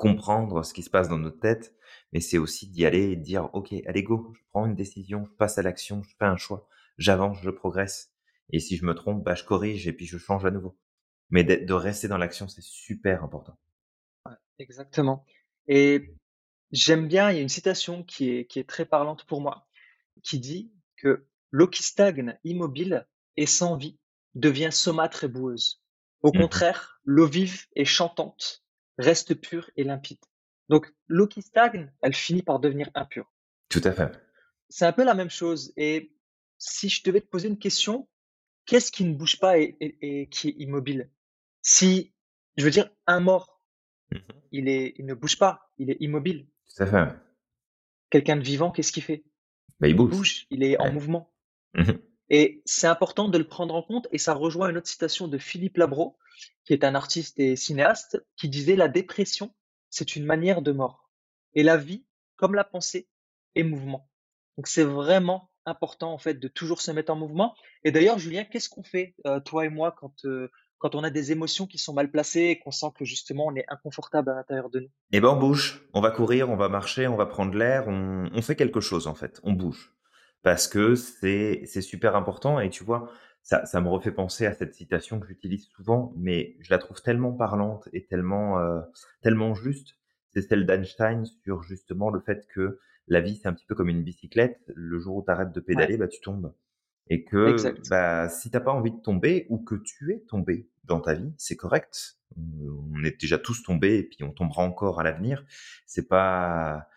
comprendre 0.03 0.65
ce 0.65 0.75
qui 0.75 0.83
se 0.83 0.91
passe 0.91 1.09
dans 1.09 1.19
notre 1.19 1.41
tête, 1.41 1.75
mais 2.13 2.21
c'est 2.21 2.39
aussi 2.39 2.69
d'y 2.69 2.85
aller 2.87 3.13
et 3.13 3.17
de 3.17 3.23
dire, 3.23 3.51
OK, 3.55 3.73
allez 3.87 4.03
go, 4.03 4.33
je 4.37 4.43
prends 4.51 4.67
une 4.67 4.75
décision, 4.77 5.25
je 5.27 5.33
passe 5.37 5.59
à 5.59 5.63
l'action, 5.63 6.03
je 6.03 6.11
fais 6.19 6.27
un 6.27 6.37
choix, 6.37 6.69
j'avance, 6.99 7.39
je 7.43 7.51
progresse. 7.51 8.13
Et 8.51 8.61
si 8.61 8.77
je 8.77 8.85
me 8.87 8.95
trompe, 8.95 9.25
bah, 9.25 9.35
je 9.35 9.45
corrige 9.45 9.87
et 9.89 9.93
puis 9.93 10.07
je 10.07 10.19
change 10.19 10.45
à 10.47 10.51
nouveau. 10.51 10.79
Mais 11.31 11.45
de 11.45 11.75
rester 11.75 12.09
dans 12.09 12.19
l'action, 12.19 12.49
c'est 12.49 12.63
super 12.63 13.25
important. 13.25 13.57
exactement. 14.59 15.25
Et 15.69 16.15
j'aime 16.71 17.09
bien, 17.09 17.31
il 17.31 17.37
y 17.37 17.39
a 17.39 17.43
une 17.43 17.49
citation 17.49 18.03
qui 18.05 18.31
est, 18.31 18.47
qui 18.47 18.59
est 18.59 18.69
très 18.69 18.85
parlante 18.87 19.25
pour 19.27 19.41
moi, 19.41 19.69
qui 20.23 20.39
dit 20.39 20.73
que 20.97 21.27
l'eau 21.51 21.69
qui 21.69 21.83
stagne 21.83 22.39
immobile 22.45 23.07
et 23.37 23.47
sans 23.47 23.77
vie 23.77 23.99
devient 24.35 24.71
saumâtre 24.73 25.25
et 25.25 25.29
boueuse. 25.29 25.83
Au 26.23 26.33
Mmh 26.33 26.49
contraire, 26.49 27.01
l'eau 27.05 27.27
vive 27.27 27.67
et 27.77 27.85
chantante 27.85 28.62
reste 28.99 29.35
pure 29.35 29.71
et 29.77 29.85
limpide. 29.85 30.19
Donc 30.69 30.93
l'eau 31.09 31.27
qui 31.27 31.43
stagne, 31.43 31.93
elle 32.03 32.15
finit 32.15 32.43
par 32.43 32.61
devenir 32.61 32.91
impure. 32.95 33.33
Tout 33.69 33.81
à 33.85 33.93
fait. 33.93 34.11
C'est 34.69 34.87
un 34.87 34.93
peu 34.93 35.05
la 35.05 35.15
même 35.15 35.31
chose. 35.31 35.73
Et 35.77 36.13
si 36.59 36.89
je 36.89 37.03
devais 37.03 37.21
te 37.21 37.27
poser 37.27 37.49
une 37.49 37.59
question, 37.59 38.09
qu'est-ce 38.67 38.93
qui 38.93 39.05
ne 39.05 39.15
bouge 39.15 39.39
pas 39.39 39.59
et, 39.59 39.77
et- 39.81 40.21
et 40.23 40.29
qui 40.29 40.49
est 40.49 40.55
immobile? 40.59 41.11
Si, 41.63 42.13
je 42.57 42.65
veux 42.65 42.71
dire, 42.71 42.91
un 43.07 43.21
mort, 43.21 43.61
Mmh 44.11 44.19
il 44.53 44.69
est, 44.69 44.95
il 44.99 45.07
ne 45.07 45.15
bouge 45.15 45.39
pas, 45.39 45.71
il 45.79 45.91
est 45.91 45.97
immobile. 46.01 46.47
Tout 46.77 46.83
à 46.83 46.87
fait. 46.87 47.17
Quelqu'un 48.11 48.37
de 48.37 48.43
vivant, 48.43 48.71
qu'est-ce 48.71 48.93
qu'il 48.93 49.03
fait? 49.03 49.25
Bah, 49.81 49.89
il 49.89 49.93
Il 49.93 49.97
bouge. 49.97 50.11
bouge, 50.11 50.47
il 50.51 50.63
est 50.63 50.79
en 50.79 50.93
mouvement. 50.93 51.33
Mmh 51.75 51.93
Et 52.31 52.63
c'est 52.65 52.87
important 52.87 53.29
de 53.29 53.39
le 53.39 53.47
prendre 53.47 53.75
en 53.75 53.83
compte. 53.83 54.09
Et 54.13 54.19
ça 54.19 54.35
rejoint 54.35 54.71
une 54.71 54.77
autre 54.77 54.89
citation 54.89 55.29
de 55.29 55.39
Philippe 55.39 55.77
Labro, 55.77 56.17
qui 56.65 56.73
est 56.73 56.85
un 56.85 56.95
artiste 56.95 57.39
et 57.39 57.57
cinéaste, 57.57 58.25
qui 58.37 58.49
disait 58.49 58.77
la 58.77 58.89
dépression, 58.89 59.55
c'est 59.91 60.17
une 60.17 60.25
manière 60.25 60.63
de 60.63 60.73
mort. 60.73 61.11
Et 61.55 61.63
la 61.63 61.77
vie, 61.77 62.05
comme 62.37 62.55
la 62.55 62.65
pensée, 62.65 63.09
est 63.55 63.63
mouvement. 63.63 64.09
Donc 64.57 64.67
c'est 64.67 64.85
vraiment 64.85 65.51
important 65.65 66.13
en 66.13 66.19
fait 66.19 66.35
de 66.35 66.49
toujours 66.49 66.81
se 66.81 66.91
mettre 66.91 67.13
en 67.13 67.17
mouvement. 67.17 67.55
Et 67.85 67.93
d'ailleurs, 67.93 68.19
Julien, 68.19 68.45
qu'est-ce 68.45 68.69
qu'on 68.69 68.83
fait, 68.83 69.15
euh, 69.27 69.41
toi 69.41 69.67
et 69.67 69.69
moi, 69.69 69.95
quand, 69.97 70.25
euh, 70.25 70.51
quand 70.79 70.95
on 70.95 71.05
a 71.05 71.11
des 71.11 71.31
émotions 71.33 71.67
qui 71.67 71.79
sont 71.79 71.93
mal 71.93 72.11
placées 72.11 72.47
et 72.47 72.59
qu'on 72.59 72.71
sent 72.71 72.89
que 72.99 73.05
justement 73.05 73.47
on 73.47 73.55
est 73.55 73.65
inconfortable 73.69 74.31
à 74.31 74.35
l'intérieur 74.35 74.71
de 74.71 74.81
nous? 74.81 74.91
Et 75.13 75.21
ben, 75.21 75.29
on 75.29 75.37
bouge. 75.37 75.87
On 75.93 76.01
va 76.01 76.11
courir, 76.11 76.51
on 76.51 76.57
va 76.57 76.69
marcher, 76.69 77.07
on 77.07 77.17
va 77.17 77.27
prendre 77.27 77.55
l'air, 77.55 77.87
on 77.89 78.43
fait 78.43 78.57
quelque 78.57 78.81
chose, 78.81 79.07
en 79.07 79.15
fait. 79.15 79.41
On 79.45 79.53
bouge. 79.53 79.93
Parce 80.43 80.69
que 80.69 80.95
c'est, 80.95 81.67
super 81.67 82.17
important. 82.17 82.61
Et 82.61 82.71
tu 82.71 82.85
vois, 82.85 83.11
ça, 83.43 83.65
ça 83.65 83.81
me 83.81 83.89
refait 83.89 84.13
penser 84.13 84.47
à 84.47 84.55
cette 84.55 84.75
citation 84.75 85.21
que 85.21 85.27
j'utilise 85.27 85.67
souvent, 85.67 86.13
mais 86.17 86.57
je 86.61 86.71
la 86.71 86.79
trouve 86.79 87.01
tellement 87.03 87.33
parlante 87.33 87.89
et 87.93 88.05
tellement, 88.07 88.59
euh, 88.59 88.81
tellement 89.23 89.55
juste. 89.55 89.97
C'est 90.31 90.43
celle 90.43 90.67
d'Einstein 90.67 91.25
sur 91.45 91.63
justement 91.63 92.11
le 92.11 92.21
fait 92.21 92.47
que 92.55 92.79
la 93.09 93.21
vie, 93.21 93.37
c'est 93.37 93.49
un 93.49 93.53
petit 93.53 93.67
peu 93.67 93.75
comme 93.75 93.89
une 93.89 94.03
bicyclette. 94.03 94.61
Le 94.75 94.99
jour 94.99 95.17
où 95.17 95.25
tu 95.25 95.31
arrêtes 95.31 95.53
de 95.53 95.61
Ouais, 95.61 95.67
pédaler, 95.67 95.97
bah, 95.97 96.09
tu 96.09 96.21
tombes. 96.21 96.55
Et 97.09 97.25
que 97.25 97.51
exact. 97.51 97.89
bah, 97.91 98.29
si 98.29 98.51
t'as 98.51 98.61
pas 98.61 98.73
envie 98.73 98.93
de 98.93 99.01
tomber 99.01 99.47
ou 99.51 99.59
que 99.59 99.75
tu 99.75 100.13
es 100.13 100.21
tombé 100.21 100.69
dans 100.85 101.01
ta 101.01 101.15
vie, 101.15 101.33
c'est 101.37 101.57
correct. 101.57 102.17
On 102.37 103.05
est 103.05 103.21
déjà 103.21 103.39
tous 103.39 103.63
tombés 103.63 103.99
et 103.99 104.03
puis 104.05 104.23
on 104.23 104.31
tombera 104.31 104.63
encore 104.63 105.01
à 105.01 105.03
l'avenir. 105.03 105.45
C'est 105.87 106.09
pas 106.09 106.89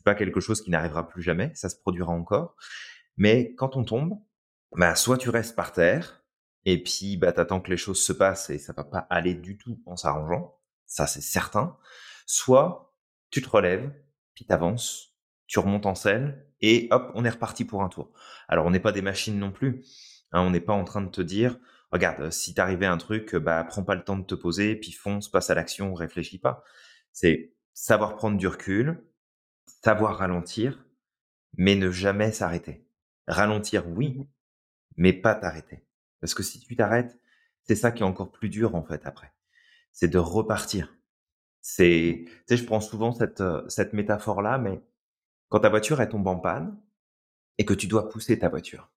c'est 0.00 0.04
pas 0.04 0.14
quelque 0.14 0.40
chose 0.40 0.62
qui 0.62 0.70
n'arrivera 0.70 1.06
plus 1.06 1.20
jamais, 1.20 1.52
ça 1.54 1.68
se 1.68 1.76
produira 1.76 2.10
encore. 2.10 2.56
Mais 3.18 3.54
quand 3.56 3.76
on 3.76 3.84
tombe, 3.84 4.18
bah 4.72 4.94
soit 4.94 5.18
tu 5.18 5.28
restes 5.28 5.54
par 5.54 5.72
terre 5.72 6.24
et 6.64 6.82
puis 6.82 7.18
bah 7.18 7.32
t'attends 7.32 7.60
que 7.60 7.68
les 7.68 7.76
choses 7.76 8.02
se 8.02 8.14
passent 8.14 8.48
et 8.48 8.58
ça 8.58 8.72
va 8.72 8.84
pas 8.84 9.06
aller 9.10 9.34
du 9.34 9.58
tout 9.58 9.82
en 9.84 9.96
s'arrangeant, 9.96 10.58
ça 10.86 11.06
c'est 11.06 11.20
certain. 11.20 11.76
Soit 12.24 12.94
tu 13.30 13.42
te 13.42 13.48
relèves, 13.50 13.92
puis 14.32 14.46
t'avances, 14.46 15.18
tu 15.46 15.58
remontes 15.58 15.84
en 15.84 15.94
selle 15.94 16.46
et 16.62 16.88
hop, 16.90 17.12
on 17.14 17.26
est 17.26 17.30
reparti 17.30 17.66
pour 17.66 17.82
un 17.82 17.90
tour. 17.90 18.10
Alors 18.48 18.64
on 18.64 18.70
n'est 18.70 18.80
pas 18.80 18.92
des 18.92 19.02
machines 19.02 19.38
non 19.38 19.52
plus. 19.52 19.84
Hein, 20.32 20.40
on 20.40 20.50
n'est 20.50 20.60
pas 20.60 20.72
en 20.72 20.84
train 20.84 21.02
de 21.02 21.10
te 21.10 21.20
dire, 21.20 21.58
regarde, 21.92 22.22
euh, 22.22 22.30
si 22.30 22.54
t'arrivait 22.54 22.86
un 22.86 22.96
truc, 22.96 23.34
euh, 23.34 23.40
bah 23.40 23.64
prends 23.64 23.84
pas 23.84 23.96
le 23.96 24.04
temps 24.04 24.16
de 24.16 24.24
te 24.24 24.34
poser, 24.34 24.76
puis 24.76 24.92
fonce, 24.92 25.30
passe 25.30 25.50
à 25.50 25.54
l'action, 25.54 25.92
réfléchis 25.92 26.38
pas. 26.38 26.64
C'est 27.12 27.52
savoir 27.74 28.16
prendre 28.16 28.38
du 28.38 28.46
recul, 28.46 29.04
savoir 29.82 30.18
ralentir, 30.18 30.84
mais 31.56 31.74
ne 31.74 31.90
jamais 31.90 32.32
s'arrêter. 32.32 32.86
Ralentir, 33.26 33.88
oui, 33.88 34.14
Mhm. 34.18 34.26
mais 34.96 35.12
pas 35.12 35.34
t'arrêter. 35.34 35.84
Parce 36.20 36.34
que 36.34 36.42
si 36.42 36.60
tu 36.60 36.76
t'arrêtes, 36.76 37.18
c'est 37.64 37.76
ça 37.76 37.92
qui 37.92 38.02
est 38.02 38.06
encore 38.06 38.32
plus 38.32 38.48
dur 38.48 38.74
en 38.74 38.82
fait 38.84 39.06
après. 39.06 39.32
C'est 39.92 40.08
de 40.08 40.18
repartir. 40.18 40.96
C'est, 41.62 42.24
tu 42.26 42.32
sais, 42.48 42.56
je 42.56 42.64
prends 42.64 42.80
souvent 42.80 43.12
cette, 43.12 43.40
euh, 43.40 43.68
cette 43.68 43.92
métaphore-là, 43.92 44.58
mais 44.58 44.82
quand 45.48 45.60
ta 45.60 45.68
voiture 45.68 46.00
elle 46.00 46.08
tombe 46.08 46.26
en 46.26 46.38
panne 46.38 46.80
et 47.58 47.64
que 47.64 47.74
tu 47.74 47.86
dois 47.86 48.08
pousser 48.08 48.38
ta 48.38 48.48
voiture, 48.48 48.90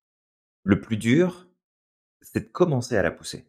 le 0.64 0.80
plus 0.82 0.98
dur, 0.98 1.48
c'est 2.22 2.42
de 2.48 2.50
commencer 2.52 2.98
à 2.98 3.04
la 3.04 3.12
pousser. 3.12 3.48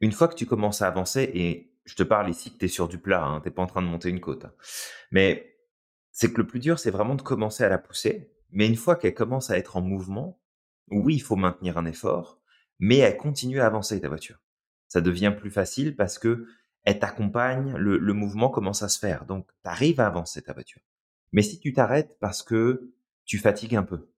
Une 0.00 0.12
fois 0.12 0.28
que 0.28 0.34
tu 0.34 0.46
commences 0.46 0.82
à 0.82 0.86
avancer, 0.88 1.30
et 1.34 1.72
je 1.84 1.94
te 1.94 2.02
parle 2.02 2.30
ici 2.30 2.52
que 2.52 2.58
tu 2.58 2.64
es 2.66 2.68
sur 2.68 2.88
du 2.88 2.98
plat, 2.98 3.24
hein, 3.24 3.40
tu 3.42 3.50
pas 3.50 3.62
en 3.62 3.66
train 3.66 3.82
de 3.82 3.86
monter 3.88 4.10
une 4.10 4.20
côte, 4.20 4.44
hein, 4.44 4.52
mais 5.10 5.53
c'est 6.14 6.32
que 6.32 6.40
le 6.40 6.46
plus 6.46 6.60
dur, 6.60 6.78
c'est 6.78 6.92
vraiment 6.92 7.16
de 7.16 7.22
commencer 7.22 7.64
à 7.64 7.68
la 7.68 7.76
pousser. 7.76 8.30
Mais 8.50 8.68
une 8.68 8.76
fois 8.76 8.94
qu'elle 8.94 9.14
commence 9.14 9.50
à 9.50 9.58
être 9.58 9.76
en 9.76 9.82
mouvement, 9.82 10.40
oui, 10.90 11.16
il 11.16 11.22
faut 11.22 11.34
maintenir 11.34 11.76
un 11.76 11.86
effort, 11.86 12.40
mais 12.78 12.98
elle 12.98 13.16
continue 13.16 13.60
à 13.60 13.66
avancer, 13.66 14.00
ta 14.00 14.08
voiture. 14.08 14.40
Ça 14.86 15.00
devient 15.00 15.34
plus 15.36 15.50
facile 15.50 15.96
parce 15.96 16.18
que 16.18 16.46
elle 16.84 17.00
t'accompagne, 17.00 17.74
le, 17.76 18.12
mouvement 18.12 18.48
commence 18.48 18.82
à 18.82 18.88
se 18.88 18.98
faire. 18.98 19.24
Donc, 19.24 19.48
tu 19.64 19.68
arrives 19.68 20.00
à 20.00 20.06
avancer 20.06 20.40
ta 20.42 20.52
voiture. 20.52 20.82
Mais 21.32 21.42
si 21.42 21.58
tu 21.58 21.72
t'arrêtes 21.72 22.16
parce 22.20 22.42
que 22.42 22.92
tu 23.24 23.38
fatigues 23.38 23.74
un 23.74 23.82
peu, 23.82 24.08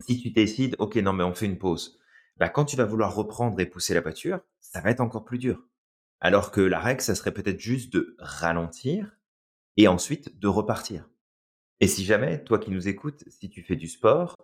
si 0.00 0.20
tu 0.20 0.30
décides, 0.30 0.76
ok, 0.78 0.96
non, 0.96 1.12
mais 1.12 1.24
on 1.24 1.34
fait 1.34 1.46
une 1.46 1.58
pause, 1.58 1.98
bah, 2.38 2.48
quand 2.48 2.64
tu 2.64 2.76
vas 2.76 2.84
vouloir 2.84 3.14
reprendre 3.14 3.58
et 3.60 3.66
pousser 3.66 3.92
la 3.94 4.00
voiture, 4.00 4.40
ça 4.60 4.80
va 4.80 4.90
être 4.90 5.00
encore 5.00 5.24
plus 5.24 5.38
dur. 5.38 5.62
Alors 6.20 6.52
que 6.52 6.62
la 6.62 6.78
règle, 6.80 7.02
ça 7.02 7.14
serait 7.14 7.34
peut-être 7.34 7.60
juste 7.60 7.92
de 7.92 8.16
ralentir 8.18 9.18
et 9.76 9.88
ensuite 9.88 10.38
de 10.38 10.48
repartir. 10.48 11.08
Et 11.84 11.86
si 11.86 12.02
jamais, 12.02 12.42
toi 12.42 12.58
qui 12.58 12.70
nous 12.70 12.88
écoutes, 12.88 13.24
si 13.28 13.50
tu 13.50 13.62
fais 13.62 13.76
du 13.76 13.88
sport, 13.88 14.38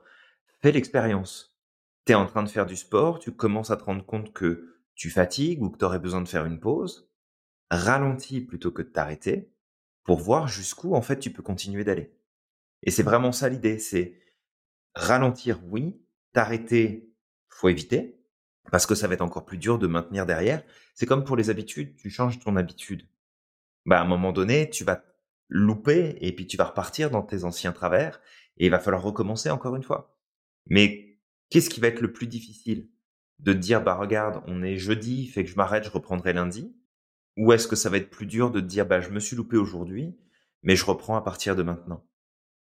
fais 0.60 0.72
l'expérience. 0.72 1.58
Tu 2.04 2.12
es 2.12 2.14
en 2.14 2.26
train 2.26 2.42
de 2.42 2.50
faire 2.50 2.66
du 2.66 2.76
sport, 2.76 3.18
tu 3.18 3.32
commences 3.32 3.70
à 3.70 3.78
te 3.78 3.84
rendre 3.84 4.04
compte 4.04 4.34
que 4.34 4.76
tu 4.94 5.08
fatigues 5.08 5.62
ou 5.62 5.70
que 5.70 5.78
tu 5.78 5.86
aurais 5.86 6.00
besoin 6.00 6.20
de 6.20 6.28
faire 6.28 6.44
une 6.44 6.60
pause, 6.60 7.10
ralentis 7.70 8.42
plutôt 8.42 8.72
que 8.72 8.82
de 8.82 8.88
t'arrêter 8.88 9.50
pour 10.04 10.20
voir 10.20 10.48
jusqu'où 10.48 10.94
en 10.94 11.00
fait 11.00 11.18
tu 11.18 11.32
peux 11.32 11.42
continuer 11.42 11.82
d'aller. 11.82 12.14
Et 12.82 12.90
c'est 12.90 13.02
vraiment 13.02 13.32
ça 13.32 13.48
l'idée, 13.48 13.78
c'est 13.78 14.20
ralentir, 14.94 15.60
oui, 15.64 15.98
t'arrêter, 16.34 17.10
faut 17.48 17.70
éviter, 17.70 18.20
parce 18.70 18.84
que 18.84 18.94
ça 18.94 19.08
va 19.08 19.14
être 19.14 19.22
encore 19.22 19.46
plus 19.46 19.56
dur 19.56 19.78
de 19.78 19.86
maintenir 19.86 20.26
derrière. 20.26 20.62
C'est 20.94 21.06
comme 21.06 21.24
pour 21.24 21.38
les 21.38 21.48
habitudes, 21.48 21.96
tu 21.96 22.10
changes 22.10 22.38
ton 22.38 22.56
habitude. 22.56 23.08
Bah, 23.86 23.98
à 23.98 24.02
un 24.02 24.08
moment 24.08 24.32
donné, 24.32 24.68
tu 24.68 24.84
vas 24.84 25.02
louper 25.50 26.16
et 26.20 26.34
puis 26.34 26.46
tu 26.46 26.56
vas 26.56 26.64
repartir 26.64 27.10
dans 27.10 27.22
tes 27.22 27.44
anciens 27.44 27.72
travers 27.72 28.20
et 28.58 28.66
il 28.66 28.70
va 28.70 28.78
falloir 28.80 29.02
recommencer 29.02 29.50
encore 29.50 29.76
une 29.76 29.82
fois. 29.82 30.16
Mais 30.66 31.18
qu'est-ce 31.50 31.70
qui 31.70 31.80
va 31.80 31.88
être 31.88 32.00
le 32.00 32.12
plus 32.12 32.26
difficile? 32.28 32.88
De 33.40 33.52
te 33.52 33.58
dire, 33.58 33.82
bah 33.82 33.94
regarde, 33.94 34.42
on 34.46 34.62
est 34.62 34.76
jeudi, 34.76 35.26
fait 35.28 35.44
que 35.44 35.50
je 35.50 35.56
m'arrête, 35.56 35.84
je 35.84 35.90
reprendrai 35.90 36.32
lundi? 36.32 36.74
Ou 37.36 37.52
est-ce 37.52 37.68
que 37.68 37.76
ça 37.76 37.90
va 37.90 37.96
être 37.98 38.10
plus 38.10 38.26
dur 38.26 38.50
de 38.50 38.60
te 38.60 38.66
dire, 38.66 38.86
bah 38.86 39.00
je 39.00 39.10
me 39.10 39.20
suis 39.20 39.36
loupé 39.36 39.56
aujourd'hui, 39.56 40.18
mais 40.62 40.76
je 40.76 40.84
reprends 40.84 41.16
à 41.16 41.22
partir 41.22 41.56
de 41.56 41.62
maintenant? 41.62 42.04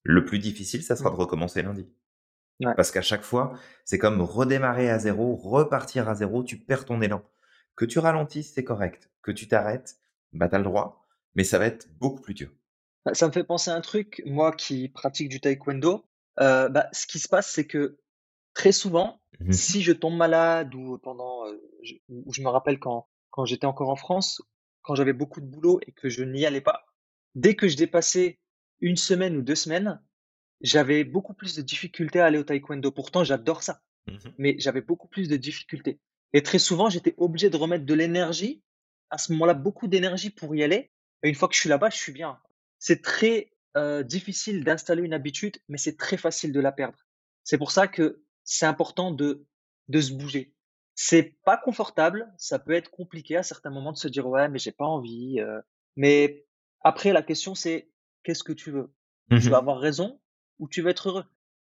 Le 0.04 0.26
plus 0.26 0.40
difficile, 0.40 0.84
ça 0.84 0.96
sera 0.96 1.10
de 1.10 1.16
Mhm. 1.16 1.22
recommencer 1.22 1.62
lundi. 1.64 1.88
Ouais. 2.62 2.74
Parce 2.76 2.92
qu'à 2.92 3.02
chaque 3.02 3.24
fois, 3.24 3.58
c'est 3.86 3.98
comme 4.00 4.22
redémarrer 4.22 4.90
à 4.90 5.00
zéro, 5.00 5.36
repartir 5.36 6.10
à 6.10 6.16
zéro, 6.16 6.44
tu 6.44 6.58
perds 6.58 6.86
ton 6.86 7.02
élan. 7.02 7.24
Que 7.76 7.86
tu 7.86 8.00
ralentisses, 8.00 8.54
c'est 8.54 8.64
correct. 8.64 9.12
Que 9.22 9.32
tu 9.32 9.48
t'arrêtes, 9.48 9.98
bah 10.34 10.48
t'as 10.50 10.58
le 10.60 10.64
droit, 10.64 11.08
mais 11.36 11.44
ça 11.44 11.60
va 11.60 11.66
être 11.68 11.90
beaucoup 12.00 12.22
plus 12.22 12.34
dur. 12.34 12.52
Bah, 13.06 13.14
Ça 13.14 13.28
me 13.28 13.32
fait 13.32 13.44
penser 13.44 13.72
à 13.72 13.76
un 13.76 13.82
truc, 13.82 14.22
moi 14.26 14.52
qui 14.52 14.90
pratique 14.90 15.30
du 15.30 15.40
taekwondo, 15.40 16.06
euh, 16.40 16.70
bah, 16.70 16.90
ce 16.92 17.08
qui 17.08 17.20
se 17.20 17.28
passe, 17.28 17.50
c'est 17.52 17.68
que 17.68 17.98
très 18.54 18.72
souvent, 18.72 19.22
Mmh 19.42 19.52
si 19.52 19.82
je 19.82 19.92
tombe 19.92 20.16
malade 20.16 20.74
ou 20.76 20.98
pendant, 20.98 21.46
euh, 21.46 21.62
je, 21.84 21.96
ou 22.08 22.32
je 22.32 22.42
me 22.42 22.48
rappelle 22.48 22.80
quand, 22.80 23.10
quand 23.32 23.44
j'étais 23.44 23.66
encore 23.66 23.90
en 23.90 23.98
France, 23.98 24.42
quand 24.82 24.96
j'avais 24.96 25.12
beaucoup 25.12 25.42
de 25.42 25.46
boulot 25.46 25.82
et 25.86 25.92
que 25.92 26.08
je 26.08 26.24
n'y 26.24 26.46
allais 26.46 26.62
pas, 26.62 26.86
dès 27.36 27.54
que 27.56 27.68
je 27.68 27.76
dépassais 27.76 28.40
une 28.80 28.96
semaine 28.96 29.36
ou 29.36 29.42
deux 29.42 29.56
semaines, 29.56 30.02
j'avais 30.62 31.04
beaucoup 31.04 31.34
plus 31.34 31.54
de 31.58 31.62
difficultés 31.62 32.22
à 32.22 32.28
aller 32.28 32.38
au 32.38 32.46
taekwondo. 32.46 32.92
Pourtant, 32.92 33.26
j'adore 33.26 33.62
ça, 33.62 33.82
Mmh 34.08 34.16
mais 34.38 34.56
j'avais 34.58 34.80
beaucoup 34.82 35.10
plus 35.10 35.28
de 35.28 35.36
difficultés. 35.36 36.00
Et 36.32 36.42
très 36.42 36.60
souvent, 36.60 36.90
j'étais 36.90 37.14
obligé 37.18 37.50
de 37.50 37.58
remettre 37.58 37.86
de 37.86 37.94
l'énergie, 37.94 38.64
à 39.10 39.18
ce 39.18 39.34
moment-là, 39.34 39.54
beaucoup 39.54 39.88
d'énergie 39.88 40.30
pour 40.30 40.56
y 40.56 40.64
aller. 40.64 40.92
Et 41.24 41.30
une 41.30 41.36
fois 41.36 41.50
que 41.50 41.56
je 41.56 41.60
suis 41.60 41.70
là-bas, 41.70 41.90
je 41.90 41.98
suis 41.98 42.14
bien. 42.14 42.40
C'est 42.88 43.02
très 43.02 43.52
euh, 43.78 44.04
difficile 44.04 44.64
d'installer 44.64 45.02
une 45.02 45.14
habitude, 45.16 45.58
mais 45.70 45.80
c'est 45.80 45.98
très 45.98 46.18
facile 46.18 46.52
de 46.52 46.60
la 46.60 46.72
perdre. 46.72 47.00
C'est 47.44 47.58
pour 47.58 47.72
ça 47.72 47.88
que 47.88 48.22
c'est 48.44 48.68
important 48.68 49.10
de, 49.10 49.44
de 49.88 50.02
se 50.02 50.14
bouger. 50.14 50.54
C'est 50.94 51.36
pas 51.46 51.58
confortable, 51.58 52.32
ça 52.38 52.60
peut 52.60 52.74
être 52.74 52.92
compliqué 52.92 53.38
à 53.38 53.42
certains 53.42 53.72
moments 53.72 53.92
de 53.92 53.98
se 53.98 54.08
dire: 54.08 54.28
«Ouais, 54.28 54.50
mais 54.50 54.60
j'ai 54.60 54.72
pas 54.72 54.86
envie», 54.86 55.40
heu, 55.40 55.64
mais 55.96 56.46
après 56.82 57.12
la 57.12 57.24
question 57.24 57.56
c'est: 57.56 57.90
«Qu'est-ce 58.24 58.44
que 58.44 58.54
tu 58.54 58.70
veux? 58.70 58.94
Tu 59.36 59.50
veux 59.50 59.56
Mmh 59.56 59.56
avoir 59.56 59.80
raison 59.80 60.22
ou 60.60 60.68
tu 60.70 60.84
veux 60.84 60.92
être 60.92 61.10
heureux?» 61.10 61.26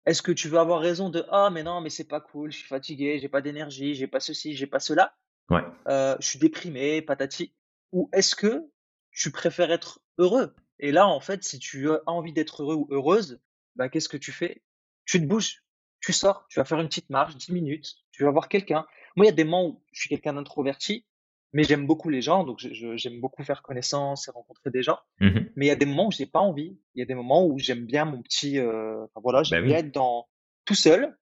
Est-ce 0.05 0.21
que 0.21 0.33
tu 0.33 0.49
veux 0.49 0.59
avoir 0.59 0.81
raison 0.81 1.09
de: 1.09 1.25
«Ah 1.31 1.49
mais 1.51 1.63
non, 1.63 1.79
mais 1.79 1.89
c'est 1.89 2.03
pas 2.09 2.19
cool, 2.19 2.51
je 2.51 2.57
suis 2.57 2.67
fatigué, 2.67 3.17
j'ai 3.19 3.29
pas 3.29 3.41
d'énergie, 3.41 3.95
j'ai 3.95 4.07
pas 4.07 4.19
ceci, 4.19 4.55
j'ai 4.57 4.67
pas 4.67 4.81
cela, 4.81 5.15
Ouais. 5.49 5.63
heu, 5.89 6.17
je 6.19 6.27
suis 6.27 6.39
déprimé, 6.39 7.01
patati» 7.01 7.53
ou 7.93 8.09
est-ce 8.13 8.35
que 8.35 8.69
tu 9.11 9.31
préfères 9.31 9.71
être 9.71 10.01
heureux? 10.17 10.53
Et 10.79 10.91
là, 10.91 11.07
en 11.07 11.19
fait, 11.19 11.43
si 11.43 11.60
tu 11.60 11.89
as 11.91 12.01
envie 12.07 12.34
d'être 12.34 12.63
heureux 12.63 12.75
ou 12.75 12.88
heureuse, 12.91 13.41
bah, 13.75 13.89
qu'est-ce 13.89 14.10
que 14.10 14.17
tu 14.17 14.31
fais? 14.31 14.63
Tu 15.05 15.19
te 15.22 15.25
bouges, 15.25 15.63
tu 16.01 16.13
sors, 16.13 16.46
tu 16.50 16.60
vas 16.60 16.65
faire 16.65 16.79
une 16.79 16.88
petite 16.88 17.10
marche, 17.10 17.36
10 17.38 17.51
minutes, 17.51 17.96
tu 18.12 18.24
vas 18.24 18.31
voir 18.31 18.50
quelqu'un. 18.50 18.86
Moi, 19.15 19.25
il 19.25 19.29
y 19.29 19.31
a 19.31 19.36
des 19.36 19.43
moments 19.43 19.65
où 19.67 19.84
je 19.91 20.01
suis 20.01 20.10
quelqu'un 20.10 20.34
d'introverti, 20.34 21.05
mais 21.53 21.63
j'aime 21.63 21.88
beaucoup 21.88 22.10
les 22.10 22.22
gens, 22.22 22.43
donc 22.43 22.60
j'aime 22.60 23.19
beaucoup 23.22 23.43
faire 23.43 23.62
connaissance 23.63 24.27
et 24.27 24.31
rencontrer 24.31 24.69
des 24.72 24.84
gens. 24.84 25.00
Mmh 25.19 25.51
Mais 25.55 25.65
il 25.65 25.69
y 25.69 25.72
a 25.72 25.75
des 25.75 25.86
moments 25.86 26.07
où 26.07 26.12
j'ai 26.12 26.25
pas 26.27 26.39
envie. 26.39 26.79
Il 26.96 27.00
y 27.00 27.01
a 27.01 27.05
des 27.05 27.15
moments 27.15 27.46
où 27.48 27.57
j'aime 27.60 27.86
bien 27.86 28.05
mon 28.05 28.22
petit, 28.22 28.60
heu, 28.60 29.03
enfin 29.03 29.22
voilà, 29.24 29.43
Bah 29.50 29.57
j'aime 29.57 29.63
bien 29.63 29.77
oui. 29.77 29.79
être 29.79 29.91
dans 29.93 30.27
tout 30.65 30.75
seul. 30.75 31.17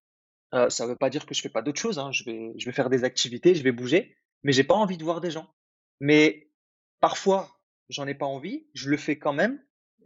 Heu, 0.53 0.69
ça 0.69 0.87
veut 0.87 0.95
pas 0.97 1.09
dire 1.09 1.25
que 1.25 1.33
je 1.35 1.41
fais 1.41 1.49
pas 1.49 1.61
d'autres 1.61 1.79
choses, 1.81 1.99
hein. 1.99 2.11
Je 2.11 2.23
vais 2.25 2.53
je 2.57 2.65
vais 2.65 2.71
faire 2.71 2.89
des 2.89 3.03
activités, 3.03 3.55
je 3.55 3.63
vais 3.63 3.71
bouger, 3.71 4.17
mais 4.43 4.51
j'ai 4.53 4.63
pas 4.63 4.75
envie 4.75 4.97
de 4.97 5.03
voir 5.03 5.21
des 5.21 5.31
gens. 5.31 5.47
Mais 5.99 6.49
parfois, 6.99 7.54
j'en 7.89 8.07
ai 8.07 8.15
pas 8.15 8.25
envie, 8.25 8.67
je 8.73 8.89
le 8.89 8.97
fais 8.97 9.17
quand 9.17 9.33
même 9.33 9.59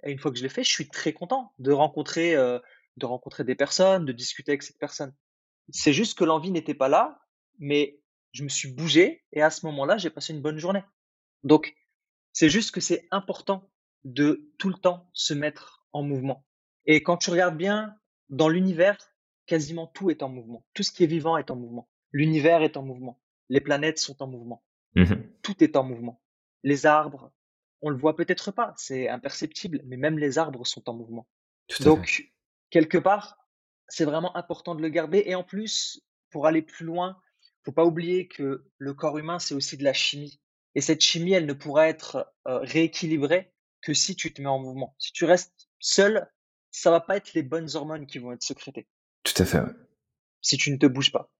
et 0.03 0.11
une 0.11 0.19
fois 0.19 0.31
que 0.31 0.37
je 0.37 0.43
l'ai 0.43 0.49
fait, 0.49 0.63
je 0.63 0.71
suis 0.71 0.89
très 0.89 1.13
content 1.13 1.53
de 1.59 1.71
rencontrer, 1.71 2.35
heu, 2.35 2.61
de 2.97 3.05
rencontrer 3.05 3.43
des 3.43 3.55
personnes, 3.55 4.05
de 4.05 4.11
discuter 4.11 4.51
avec 4.51 4.63
cette 4.63 4.77
personne. 4.77 5.13
C'est 5.69 5.93
juste 5.93 6.17
que 6.17 6.23
l'envie 6.23 6.51
n'était 6.51 6.73
pas 6.73 6.89
là, 6.89 7.21
mais 7.59 7.99
je 8.31 8.43
me 8.43 8.49
suis 8.49 8.71
bougé 8.71 9.25
et 9.31 9.41
à 9.41 9.49
ce 9.49 9.65
moment-là, 9.65 9.97
j'ai 9.97 10.09
passé 10.09 10.33
une 10.33 10.41
bonne 10.41 10.57
journée. 10.57 10.83
Donc 11.43 11.75
c'est 12.33 12.49
juste 12.49 12.71
que 12.71 12.81
c'est 12.81 13.07
important 13.11 13.69
de 14.03 14.49
tout 14.57 14.69
le 14.69 14.75
temps 14.75 15.09
se 15.13 15.33
mettre 15.33 15.85
en 15.91 16.03
mouvement. 16.03 16.45
Et 16.85 17.03
quand 17.03 17.17
tu 17.17 17.31
regardes 17.31 17.57
bien, 17.57 17.95
dans 18.29 18.47
l'univers, 18.47 18.97
quasiment 19.45 19.87
tout 19.87 20.09
est 20.09 20.23
en 20.23 20.29
mouvement. 20.29 20.65
Tout 20.73 20.83
ce 20.83 20.91
qui 20.91 21.03
est 21.03 21.07
vivant 21.07 21.37
est 21.37 21.51
en 21.51 21.55
mouvement. 21.55 21.89
L'univers 22.11 22.61
est 22.61 22.77
en 22.77 22.83
mouvement. 22.83 23.19
Les 23.49 23.61
planètes 23.61 23.99
sont 23.99 24.21
en 24.21 24.27
mouvement. 24.27 24.63
Mmh 24.95 25.15
Tout 25.41 25.63
est 25.63 25.75
en 25.75 25.83
mouvement. 25.83 26.21
Les 26.63 26.85
arbres, 26.85 27.31
on 27.81 27.89
le 27.89 27.97
voit 27.97 28.15
peut-être 28.15 28.51
pas, 28.51 28.73
c'est 28.77 29.09
imperceptible, 29.09 29.81
mais 29.85 29.97
même 29.97 30.19
les 30.19 30.37
arbres 30.37 30.65
sont 30.65 30.89
en 30.89 30.93
mouvement. 30.93 31.27
Tout 31.67 31.75
à 31.75 31.77
fait. 31.77 31.83
Donc, 31.85 32.31
quelque 32.69 32.97
part, 32.97 33.37
c'est 33.87 34.05
vraiment 34.05 34.35
important 34.35 34.75
de 34.75 34.81
le 34.81 34.89
garder. 34.89 35.23
Et 35.25 35.35
en 35.35 35.43
plus, 35.43 36.01
pour 36.29 36.45
aller 36.45 36.61
plus 36.61 36.85
loin, 36.85 37.19
faut 37.63 37.71
pas 37.71 37.85
oublier 37.85 38.27
que 38.27 38.65
le 38.77 38.93
corps 38.93 39.17
humain, 39.17 39.39
c'est 39.39 39.55
aussi 39.55 39.77
de 39.77 39.83
la 39.83 39.93
chimie. 39.93 40.39
Et 40.75 40.81
cette 40.81 41.01
chimie, 41.01 41.33
elle 41.33 41.45
ne 41.45 41.53
pourra 41.53 41.87
être 41.87 42.31
euh, 42.47 42.59
rééquilibrée 42.59 43.51
que 43.81 43.93
si 43.93 44.15
tu 44.15 44.33
te 44.33 44.41
mets 44.41 44.47
en 44.47 44.59
mouvement. 44.59 44.95
Si 44.99 45.11
tu 45.11 45.25
restes 45.25 45.69
seul, 45.79 46.29
ça 46.71 46.91
va 46.91 46.99
pas 46.99 47.17
être 47.17 47.33
les 47.33 47.43
bonnes 47.43 47.75
hormones 47.75 48.05
qui 48.05 48.19
vont 48.19 48.31
être 48.31 48.43
sécrétées 48.43 48.87
Tout 49.23 49.41
à 49.41 49.45
fait, 49.45 49.59
ouais. 49.59 49.73
si 50.41 50.57
tu 50.57 50.71
ne 50.71 50.77
te 50.77 50.85
bouges 50.85 51.11
pas. 51.11 51.31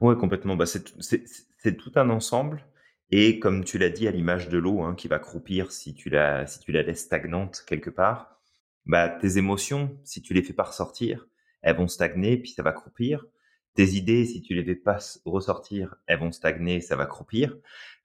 Ouais, 0.00 0.16
complètement. 0.16 0.56
Bah, 0.56 0.66
c'est 0.66 1.76
tout 1.76 1.92
un 1.94 2.10
ensemble 2.10 2.64
et 3.10 3.38
comme 3.38 3.64
tu 3.64 3.78
l'as 3.78 3.88
dit, 3.90 4.08
à 4.08 4.10
l'image 4.10 4.48
de 4.48 4.58
l'eau, 4.58 4.82
hein, 4.82 4.94
qui 4.94 5.08
va 5.08 5.18
croupir 5.18 5.72
si 5.72 5.94
tu 5.94 6.10
la 6.10 6.46
si 6.46 6.60
tu 6.60 6.72
la 6.72 6.82
laisses 6.82 7.04
stagnante 7.04 7.64
quelque 7.66 7.90
part, 7.90 8.38
bah, 8.86 9.08
tes 9.08 9.38
émotions, 9.38 9.98
si 10.04 10.22
tu 10.22 10.34
les 10.34 10.42
fais 10.42 10.52
pas 10.52 10.64
ressortir, 10.64 11.26
elles 11.62 11.76
vont 11.76 11.88
stagner, 11.88 12.36
puis 12.38 12.50
ça 12.52 12.62
va 12.62 12.72
croupir. 12.72 13.26
Tes 13.74 13.90
idées, 13.94 14.24
si 14.26 14.42
tu 14.42 14.54
les 14.54 14.64
fais 14.64 14.74
pas 14.76 14.98
ressortir, 15.24 15.96
elles 16.06 16.18
vont 16.20 16.32
stagner, 16.32 16.80
ça 16.80 16.96
va 16.96 17.06
croupir. 17.06 17.56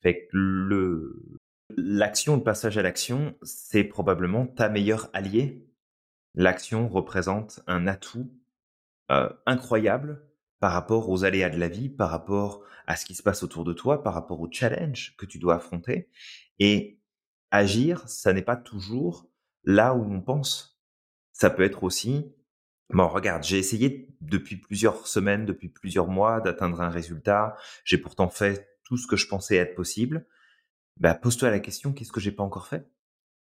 Fait 0.01 0.27
que 0.27 0.29
le 0.33 1.39
l'action, 1.77 2.37
le 2.37 2.43
passage 2.43 2.77
à 2.77 2.83
l'action, 2.83 3.35
c'est 3.41 3.83
probablement 3.83 4.45
ta 4.47 4.69
meilleure 4.69 5.09
alliée. 5.13 5.65
L'action 6.35 6.87
représente 6.89 7.61
un 7.67 7.87
atout 7.87 8.31
heu, 9.11 9.29
incroyable 9.45 10.21
par 10.63 10.71
rapport 10.71 11.09
aux 11.09 11.25
aléas 11.25 11.49
de 11.49 11.59
la 11.59 11.67
vie, 11.67 11.89
par 11.89 12.09
rapport 12.09 12.63
à 12.87 12.95
ce 12.95 13.03
qui 13.03 13.15
se 13.15 13.21
passe 13.21 13.43
autour 13.43 13.65
de 13.65 13.73
toi, 13.73 14.01
par 14.01 14.13
rapport 14.13 14.39
aux 14.39 14.49
challenges 14.49 15.13
que 15.17 15.25
tu 15.25 15.37
dois 15.37 15.55
affronter 15.55 16.07
et 16.57 17.01
agir, 17.51 18.07
ça 18.07 18.31
n'est 18.31 18.43
pas 18.43 18.55
toujours 18.55 19.29
là 19.65 19.93
où 19.93 20.09
on 20.09 20.21
pense. 20.21 20.81
Ça 21.33 21.49
peut 21.49 21.63
être 21.63 21.83
aussi: 21.83 22.33
«Bon 22.93 23.09
regarde, 23.09 23.43
j'ai 23.43 23.57
essayé 23.57 24.15
depuis 24.21 24.55
plusieurs 24.55 25.05
semaines, 25.05 25.45
depuis 25.45 25.67
plusieurs 25.67 26.07
mois 26.07 26.39
d'atteindre 26.39 26.79
un 26.79 26.89
résultat, 26.89 27.57
j'ai 27.83 27.97
pourtant 27.97 28.29
fait 28.29 28.79
tout 28.85 28.95
ce 28.95 29.05
que 29.05 29.17
je 29.17 29.27
pensais 29.27 29.57
être 29.57 29.75
possible». 29.75 30.25
Bah, 30.97 31.13
pose-toi 31.13 31.49
la 31.49 31.59
question: 31.59 31.91
«Qu'est-ce 31.91 32.13
que 32.13 32.21
j'ai 32.21 32.31
pas 32.31 32.43
encore 32.43 32.67
fait?» 32.67 32.89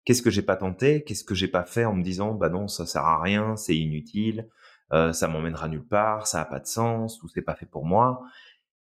Qu'est-ce 0.05 0.21
que 0.21 0.31
j'ai 0.31 0.43
pas 0.43 0.57
tenté? 0.57 1.05
Qu'est-ce 1.05 1.23
que 1.23 1.37
j'ai 1.37 1.47
pas 1.47 1.65
fait 1.65 1.85
en 1.85 1.95
me 1.95 2.03
disant: 2.03 2.35
«Bah 2.35 2.49
non, 2.49 2.67
ça 2.67 2.87
sert 2.87 3.05
à 3.05 3.23
rien, 3.23 3.55
c'est 3.55 3.77
inutile, 3.77 4.49
heu, 4.95 5.13
ça 5.13 5.29
m'emmènera 5.29 5.69
nulle 5.69 5.87
part, 5.87 6.27
ça 6.29 6.41
a 6.43 6.45
pas 6.47 6.61
de 6.61 6.67
sens 6.67 7.23
ou 7.23 7.29
c'est 7.29 7.43
pas 7.43 7.55
fait 7.57 7.67
pour 7.67 7.85
moi?» 7.87 8.23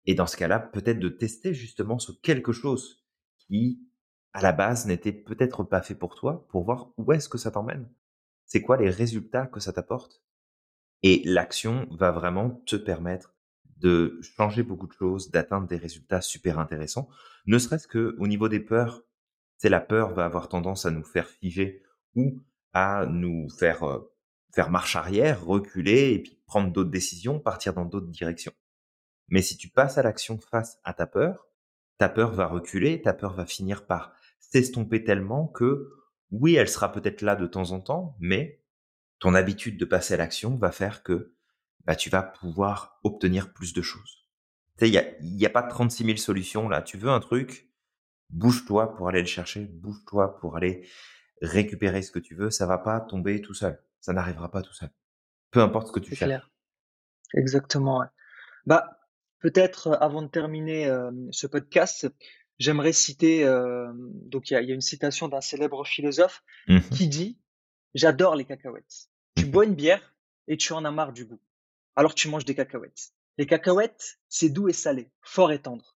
et 0.06 0.14
dans 0.14 0.26
ce 0.26 0.36
cas-là, 0.36 0.58
peut-être 0.60 1.00
de 1.00 1.08
tester 1.08 1.54
justement 1.54 1.98
ce 1.98 2.12
quelque 2.12 2.52
chose 2.52 3.04
qui, 3.38 3.80
à 4.32 4.42
la 4.42 4.52
base, 4.52 4.86
n'était 4.86 5.12
peut-être 5.12 5.64
pas 5.64 5.82
fait 5.82 5.94
pour 5.94 6.14
toi, 6.14 6.46
pour 6.48 6.64
voir 6.64 6.90
où 6.98 7.12
est-ce 7.12 7.28
que 7.28 7.38
ça 7.38 7.50
t'emmène. 7.50 7.88
C'est 8.46 8.62
quoi 8.62 8.76
les 8.78 8.90
résultats 8.90 9.46
que 9.46 9.60
ça 9.60 9.72
t'apporte? 9.72 10.22
Et 11.02 11.22
l'action 11.24 11.86
va 11.92 12.10
vraiment 12.10 12.50
te 12.66 12.76
permettre 12.76 13.34
de 13.78 14.18
changer 14.22 14.62
beaucoup 14.62 14.86
de 14.86 14.92
choses, 14.92 15.30
d'atteindre 15.30 15.66
des 15.68 15.76
résultats 15.76 16.20
super 16.20 16.58
intéressants, 16.58 17.08
ne 17.46 17.58
serait-ce 17.58 17.88
qu'au 17.88 18.26
niveau 18.26 18.48
des 18.48 18.60
peurs. 18.60 19.02
C'est 19.58 19.68
la 19.70 19.80
peur 19.80 20.14
va 20.14 20.24
avoir 20.26 20.48
tendance 20.48 20.86
à 20.86 20.90
nous 20.90 21.04
faire 21.04 21.28
figer 21.28 21.82
ou 22.16 22.42
à 22.72 23.06
nous 23.06 23.48
faire, 23.50 23.84
heu, 23.86 24.10
faire 24.54 24.70
marche 24.70 24.96
arrière, 24.96 25.44
reculer 25.44 26.12
et 26.12 26.22
puis 26.22 26.38
prendre 26.46 26.72
d'autres 26.72 26.90
décisions, 26.90 27.40
partir 27.40 27.74
dans 27.74 27.84
d'autres 27.84 28.10
directions. 28.10 28.52
Mais 29.28 29.42
si 29.42 29.56
tu 29.56 29.68
passes 29.68 29.98
à 29.98 30.02
l'action 30.02 30.38
face 30.38 30.78
à 30.84 30.94
ta 30.94 31.06
peur, 31.06 31.48
ta 31.98 32.08
peur 32.08 32.32
va 32.32 32.46
reculer, 32.46 33.02
ta 33.02 33.14
peur 33.14 33.34
va 33.34 33.46
finir 33.46 33.86
par 33.86 34.12
s'estomper 34.38 35.02
tellement 35.02 35.46
que, 35.48 35.90
oui, 36.30 36.54
elle 36.54 36.68
sera 36.68 36.92
peut-être 36.92 37.22
là 37.22 37.36
de 37.36 37.46
temps 37.46 37.72
en 37.72 37.80
temps, 37.80 38.16
mais 38.20 38.62
ton 39.18 39.34
habitude 39.34 39.78
de 39.78 39.84
passer 39.84 40.14
à 40.14 40.18
l'action 40.18 40.56
va 40.56 40.70
faire 40.70 41.02
que, 41.02 41.34
bah, 41.84 41.96
tu 41.96 42.10
vas 42.10 42.22
pouvoir 42.22 43.00
obtenir 43.02 43.52
plus 43.52 43.72
de 43.72 43.82
choses. 43.82 44.26
Tu 44.78 44.86
sais, 44.86 44.88
il 44.88 44.94
y 44.94 44.98
a 44.98 45.04
y 45.20 45.46
a 45.46 45.50
pas 45.50 45.62
36 45.62 46.04
000 46.04 46.16
solutions 46.16 46.68
là. 46.68 46.82
Tu 46.82 46.96
veux 46.96 47.10
un 47.10 47.20
truc, 47.20 47.70
bouge-toi 48.30 48.94
pour 48.94 49.08
aller 49.08 49.20
le 49.20 49.26
chercher, 49.26 49.64
bouge-toi 49.64 50.36
pour 50.38 50.56
aller 50.56 50.88
récupérer 51.42 52.02
ce 52.02 52.10
que 52.10 52.18
tu 52.18 52.34
veux. 52.34 52.50
Ça 52.50 52.66
va 52.66 52.78
pas 52.78 53.00
tomber 53.00 53.40
tout 53.40 53.54
seul. 53.54 53.80
Ça 54.04 54.12
n'arrivera 54.12 54.50
pas 54.50 54.60
tout 54.60 54.74
seul. 54.74 54.90
Peu 55.50 55.60
importe 55.62 55.86
ce 55.86 55.92
que 55.92 56.00
tu 56.00 56.14
cherches. 56.14 56.28
clair. 56.28 56.50
Exactement, 57.32 58.00
ouais. 58.00 58.06
Bah, 58.66 59.00
peut-être, 59.40 59.88
heu, 59.88 60.02
avant 60.02 60.20
de 60.20 60.28
terminer, 60.28 60.82
hem, 60.82 61.28
ce 61.32 61.46
podcast, 61.46 62.06
j'aimerais 62.58 62.92
citer, 62.92 63.40
hem, 63.40 64.10
donc 64.28 64.50
il 64.50 64.54
y 64.54 64.56
a 64.56 64.60
il 64.60 64.68
y 64.68 64.72
a 64.72 64.74
une 64.74 64.82
citation 64.82 65.28
d'un 65.28 65.40
célèbre 65.40 65.84
philosophe 65.86 66.42
Mmh 66.68 66.76
mh. 66.76 66.80
qui 66.90 67.08
dit: 67.08 67.38
«J'adore 67.94 68.36
les 68.36 68.44
cacahuètes. 68.44 69.08
Tu 69.36 69.46
Mmh 69.46 69.50
bois 69.50 69.64
une 69.64 69.74
bière 69.74 70.14
et 70.48 70.58
tu 70.58 70.74
en 70.74 70.84
as 70.84 70.90
marre 70.90 71.14
du 71.14 71.24
goût. 71.24 71.40
Alors 71.96 72.14
tu 72.14 72.28
manges 72.28 72.44
des 72.44 72.54
cacahuètes. 72.54 73.12
Les 73.38 73.46
cacahuètes, 73.46 74.18
c'est 74.28 74.50
doux 74.50 74.68
et 74.68 74.74
salé, 74.74 75.10
fort 75.22 75.50
et 75.50 75.62
tendre. 75.62 75.96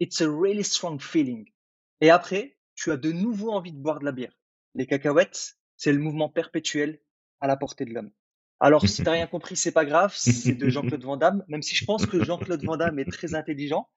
It's 0.00 0.20
a 0.20 0.26
really 0.28 0.64
strong 0.64 1.00
feeling. 1.00 1.52
Et 2.00 2.10
après, 2.10 2.58
tu 2.74 2.90
as 2.90 2.96
de 2.96 3.12
nouveau 3.12 3.52
envie 3.52 3.72
de 3.72 3.78
boire 3.78 4.00
de 4.00 4.04
la 4.06 4.12
bière. 4.12 4.36
Les 4.74 4.86
cacahuètes, 4.88 5.56
c'est 5.76 5.92
le 5.92 6.00
mouvement 6.00 6.28
perpétuel 6.28 7.00
à 7.44 7.46
la 7.46 7.56
portée 7.56 7.84
de 7.84 7.92
l'homme. 7.92 8.10
Alors, 8.58 8.88
si 8.88 9.04
t'as 9.04 9.12
rien 9.12 9.26
compris, 9.34 9.56
c'est 9.56 9.72
pas 9.72 9.84
grave, 9.84 10.14
c'est 10.16 10.54
de 10.54 10.68
Jean-Claude 10.70 11.04
Van 11.04 11.16
Damme, 11.16 11.44
même 11.48 11.62
si 11.62 11.76
je 11.76 11.84
pense 11.84 12.06
que 12.06 12.24
Jean-Claude 12.24 12.64
Van 12.64 12.76
Damme 12.76 12.98
est 12.98 13.10
très 13.10 13.34
intelligent, 13.34 13.88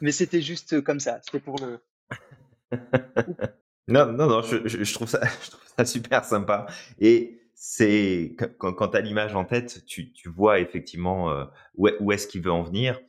mais 0.00 0.12
c'était 0.12 0.40
juste 0.40 0.80
comme 0.82 1.00
ça, 1.00 1.20
c'était 1.24 1.40
pour 1.40 1.56
le... 1.60 1.80
Non, 3.88 4.12
non, 4.12 4.26
non, 4.26 4.42
je 4.42 4.68
je 4.68 4.84
je 4.84 4.94
trouve 4.94 5.08
ça 5.08 5.20
je 5.44 5.50
trouve 5.50 5.64
ça 5.76 5.84
super 5.86 6.22
sympa 6.24 6.66
et 7.00 7.40
c'est 7.54 8.36
quand 8.58 8.74
quand 8.74 8.88
tu 8.88 8.96
as 8.98 9.00
l'image 9.00 9.34
en 9.34 9.46
tête, 9.46 9.82
tu 9.86 10.12
tu 10.12 10.28
vois 10.28 10.60
effectivement, 10.60 11.46
où 11.74 11.88
est 11.88 11.96
où 11.98 12.12
est-ce 12.12 12.28
qu'il 12.28 12.42
veut 12.42 12.52
en 12.52 12.62
venir. 12.62 13.00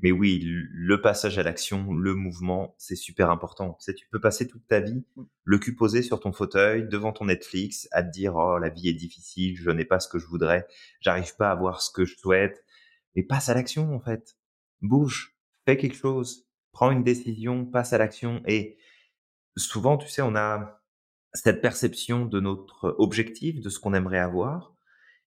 Mais 0.00 0.12
oui, 0.12 0.40
le 0.44 1.00
passage 1.00 1.38
à 1.38 1.42
l'action, 1.42 1.92
le 1.92 2.14
mouvement, 2.14 2.74
c'est 2.78 2.94
super 2.94 3.30
important. 3.30 3.74
Tu 3.80 3.86
sais, 3.86 3.94
tu 3.94 4.06
peux 4.10 4.20
passer 4.20 4.46
toute 4.46 4.66
ta 4.68 4.80
vie, 4.80 5.04
le 5.44 5.58
cul 5.58 5.74
posé 5.74 6.02
sur 6.02 6.20
ton 6.20 6.32
fauteuil, 6.32 6.86
devant 6.88 7.12
ton 7.12 7.24
Netflix, 7.26 7.88
à 7.90 8.02
te 8.04 8.10
dire: 8.10 8.36
«Oh, 8.36 8.58
la 8.58 8.68
vie 8.68 8.88
est 8.88 8.94
difficile, 8.94 9.56
je 9.56 9.70
n'ai 9.70 9.84
pas 9.84 9.98
ce 10.00 10.08
que 10.08 10.18
je 10.20 10.26
voudrais, 10.26 10.66
j'arrive 11.00 11.34
pas 11.36 11.48
à 11.48 11.52
avoir 11.52 11.82
ce 11.82 11.90
que 11.90 12.04
je 12.04 12.16
souhaite». 12.16 12.64
Mais 13.16 13.24
passe 13.24 13.48
à 13.48 13.54
l'action, 13.54 13.94
en 13.94 14.00
fait. 14.00 14.36
Bouge, 14.82 15.36
fais 15.66 15.76
quelque 15.76 15.96
chose, 15.96 16.46
prends 16.72 16.92
une 16.92 17.02
décision, 17.02 17.66
passe 17.66 17.92
à 17.92 17.98
l'action 17.98 18.42
et 18.46 18.78
souvent, 19.56 19.98
tu 19.98 20.08
sais, 20.08 20.22
on 20.22 20.36
a 20.36 20.80
cette 21.34 21.60
perception 21.60 22.24
de 22.26 22.40
notre 22.40 22.94
objectif, 22.98 23.60
de 23.60 23.68
ce 23.68 23.80
qu'on 23.80 23.94
aimerait 23.94 24.18
avoir 24.18 24.74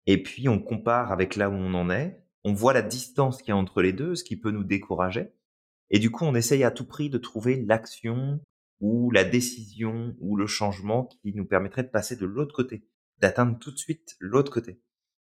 et 0.06 0.22
puis 0.22 0.48
on 0.48 0.58
compare 0.58 1.12
avec 1.12 1.36
là 1.36 1.50
où 1.50 1.54
on 1.54 1.74
en 1.74 1.90
est 1.90 2.20
on 2.44 2.52
voit 2.52 2.72
la 2.72 2.82
distance 2.82 3.38
qu'il 3.38 3.48
y 3.48 3.52
a 3.52 3.56
entre 3.56 3.82
les 3.82 3.92
deux, 3.92 4.14
ce 4.14 4.24
qui 4.24 4.36
peut 4.36 4.50
nous 4.50 4.64
décourager. 4.64 5.32
Et 5.90 5.98
du 5.98 6.10
coup, 6.10 6.24
on 6.24 6.34
essaye 6.34 6.64
à 6.64 6.70
tout 6.70 6.86
prix 6.86 7.10
de 7.10 7.18
trouver 7.18 7.56
l'action 7.56 8.40
ou 8.80 9.10
la 9.10 9.24
décision 9.24 10.14
ou 10.20 10.36
le 10.36 10.46
changement 10.46 11.06
qui 11.06 11.32
nous 11.34 11.44
permettrait 11.44 11.82
de 11.82 11.88
passer 11.88 12.16
de 12.16 12.26
l'autre 12.26 12.54
côté, 12.54 12.86
d'atteindre 13.18 13.58
tout 13.58 13.70
de 13.70 13.78
suite 13.78 14.16
l'autre 14.20 14.52
côté. 14.52 14.80